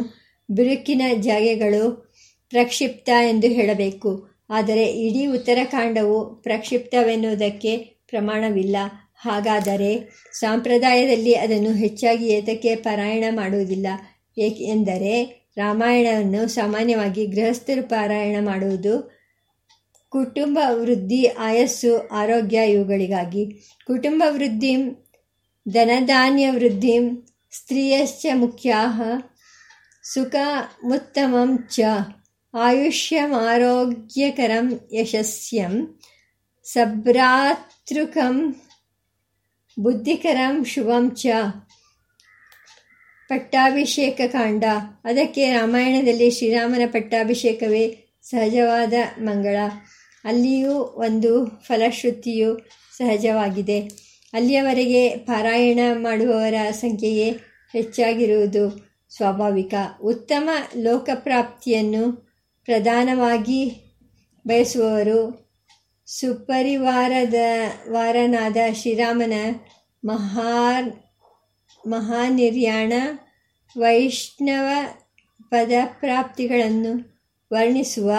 ಬಿರುಕಿನ 0.50 1.02
ಜಾಗೆಗಳು 1.20 2.12
ಪ್ರಕ್ಷಿಪ್ತ 2.50 3.10
ಎಂದು 3.28 3.46
ಹೇಳಬೇಕು. 3.46 4.10
ಆದರೆ 4.50 4.84
ಇಡೀ 4.84 5.26
ಉತ್ತರಕಾಂಡವು 5.26 6.42
ಪ್ರಕ್ಷಿಪ್ತವೆನ್ನುವುದಕ್ಕೆ 6.42 7.76
ಪ್ರಮಾಣವಿಲ್ಲ. 8.08 8.76
ಹಾಗಾದರೆ 9.24 10.22
ಸಂಪ್ರದಾಯದಲ್ಲಿ 10.32 11.34
ಅದನ್ನು 11.34 11.72
ಹೆಚ್ಚಾಗಿ 11.72 12.26
ಏತಕ್ಕೆ 12.26 12.74
ಪಾರಾಯಣ 12.74 13.24
ಮಾಡುವುದಿಲ್ಲ. 13.30 13.86
ಏಕೆಂದರೆ 14.38 15.44
ರಾಮಾಯಣವನ್ನು 15.56 16.48
ಸಾಮಾನ್ಯವಾಗಿ 16.48 17.26
ಗೃಹಸ್ಥರು 17.26 17.88
ಪಾರಾಯಣ 17.88 18.44
ಮಾಡುವುದು 18.44 19.14
ಕುಟುಂಬ 20.08 20.58
ವೃದ್ಧಿ, 20.72 21.26
ಆಯಸ್ಸು, 21.26 22.08
ಆರೋಗ್ಯ 22.08 22.56
ಇವುಗಳಿಗಾಗಿ. 22.56 23.66
ಕುಟುಂಬ 23.86 24.22
ವೃದ್ಧಿ, 24.28 24.76
ಧನಧಾನ್ಯ 25.68 26.50
ವೃದ್ಧಿ, 26.50 26.98
ಸ್ತ್ರೀಯಶ್ಚ 27.52 28.26
ಮುಖ್ಯಾ 28.34 28.92
ಸುಖಮುತ್ತಮಂ 30.02 31.66
ಚ 31.70 31.80
ಆಯುಷ್ಯಮಾರೋಗ್ಯಕರಂ 32.54 34.80
ಯಶಸ್ಯಂ, 34.92 36.00
ಸಭ್ರಾತೃಕಂ 36.64 38.56
ಬುದ್ಧಿಕರಂ 39.78 40.64
ಶುಭಂ 40.64 41.10
ಚ. 41.10 41.26
ಪಟ್ಟಾಭಿಷೇಕ 43.28 44.20
ಕಾಂಡ. 44.26 44.64
ಅದಕ್ಕೆ 45.04 45.52
ರಾಮಾಯಣದಲ್ಲಿ 45.52 46.30
ಶ್ರೀರಾಮನ 46.30 46.82
ಪಟ್ಟಾಭಿಷೇಕವೇ 46.86 47.98
ಸಹಜವಾದ 48.22 48.92
ಮಂಗಳ. 49.20 49.56
ಅಲ್ಲಿಯೂ 50.24 50.72
ಒಂದು 50.72 51.46
ಫಲಶ್ರುತಿಯು 51.46 52.70
ಸಹಜವಾಗಿದೆ. 52.96 53.80
ಅಲ್ಲಿಯವರೆಗೆ 54.32 55.08
ಪಾರಾಯಣ 55.08 55.78
ಮಾಡುವವರ 55.92 56.54
ಸಂಖ್ಯೆಯೇ 56.70 57.30
ಹೆಚ್ಚಾಗಿರುವುದು 57.72 58.90
ಸ್ವಾಭಾವಿಕ. 59.16 59.74
ಉತ್ತಮ 60.02 60.50
ಲೋಕಪ್ರಾಪ್ತಿಯನ್ನು 60.76 62.12
ಪ್ರಧಾನವಾಗಿ 62.64 63.92
ಬಯಸುವವರು 64.46 65.43
ಸುಪರಿವಾರದ 66.06 67.34
ವಾರನಾದ 67.88 68.56
ಶ್ರೀರಾಮನ 68.72 69.32
ಮಹಾನ್, 70.04 70.92
ಮಹಾನಿರ್ಯಾಣ 71.88 72.92
ವೈಷ್ಣವ 73.76 74.68
ಪದಪ್ರಾಪ್ತಿಗಳನ್ನು 75.50 76.92
ವರ್ಣಿಸುವ 77.52 78.12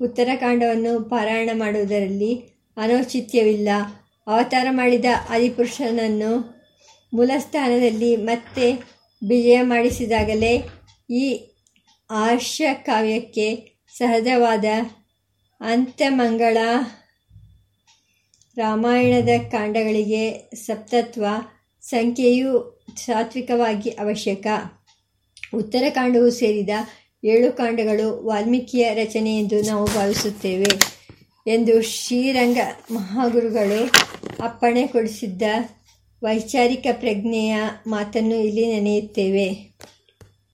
ಉತ್ತರಕಾಂಡವನ್ನು 0.00 1.10
ಪಾರಾಯಣ 1.10 1.50
ಮಾಡುವುದರಲ್ಲಿ 1.54 2.32
ಅನೌಚಿತ್ಯವಿಲ್ಲ. 2.76 3.68
ಅವತಾರ 4.26 4.66
ಮಾಡಿದ 4.70 5.04
ಆದಿಪುರುಷನನ್ನು 5.28 6.32
ಮೂಲಸ್ಥಾನದಲ್ಲಿ 7.14 8.16
ಮತ್ತೆ 8.16 8.72
ವಿಜಯ 9.28 9.62
ಮಾಡಿಸಿದಾಗಲೇ 9.62 10.62
ಈ 11.10 11.24
ಆರ್ಷ 12.10 12.62
ಕಾವ್ಯಕ್ಕೆ 12.72 13.46
ಸಹಜವಾದ 13.98 14.64
ಅಂತ್ಯಮಂಗಳ 15.64 16.58
ರಾಮಾಯಣದ 18.56 19.28
ಕಾಂಡಗಳಿಗೆ 19.50 20.50
ಸಪ್ತತ್ವ 20.54 21.24
ಸಂಖ್ಯೆಯು 21.82 22.82
ಸಾತ್ವಿಕವಾಗಿ 22.96 23.90
ಅವಶ್ಯಕ. 23.90 24.46
ಉತ್ತರಕಾಂಡವು 25.54 26.30
ಸೇರಿದ 26.30 26.68
ಏಳು 27.24 27.52
ಕಾಂಡಗಳು 27.52 28.24
ವಾಲ್ಮೀಕಿಯ 28.24 28.94
ರಚನೆ 28.94 29.38
ಎಂದು 29.38 29.62
ನಾವು 29.62 29.86
ಭಾವಿಸುತ್ತೇವೆ 29.86 30.72
ಎಂದು 31.46 31.82
ಶ್ರೀರಂಗ 31.82 32.58
ಮಹಾಗುರುಗಳು 32.90 33.90
ಅಪ್ಪಣೆ 34.40 34.86
ಕೊಡಿಸಿದ್ದ 34.86 35.42
ವೈಚಾರಿಕ 36.22 36.86
ಪ್ರಜ್ಞೆಯ 36.92 37.56
ಮಾತನ್ನು 37.86 38.34
ಇಲ್ಲಿ 38.34 38.66
ನೆನೆಯುತ್ತೇವೆ. 38.66 39.72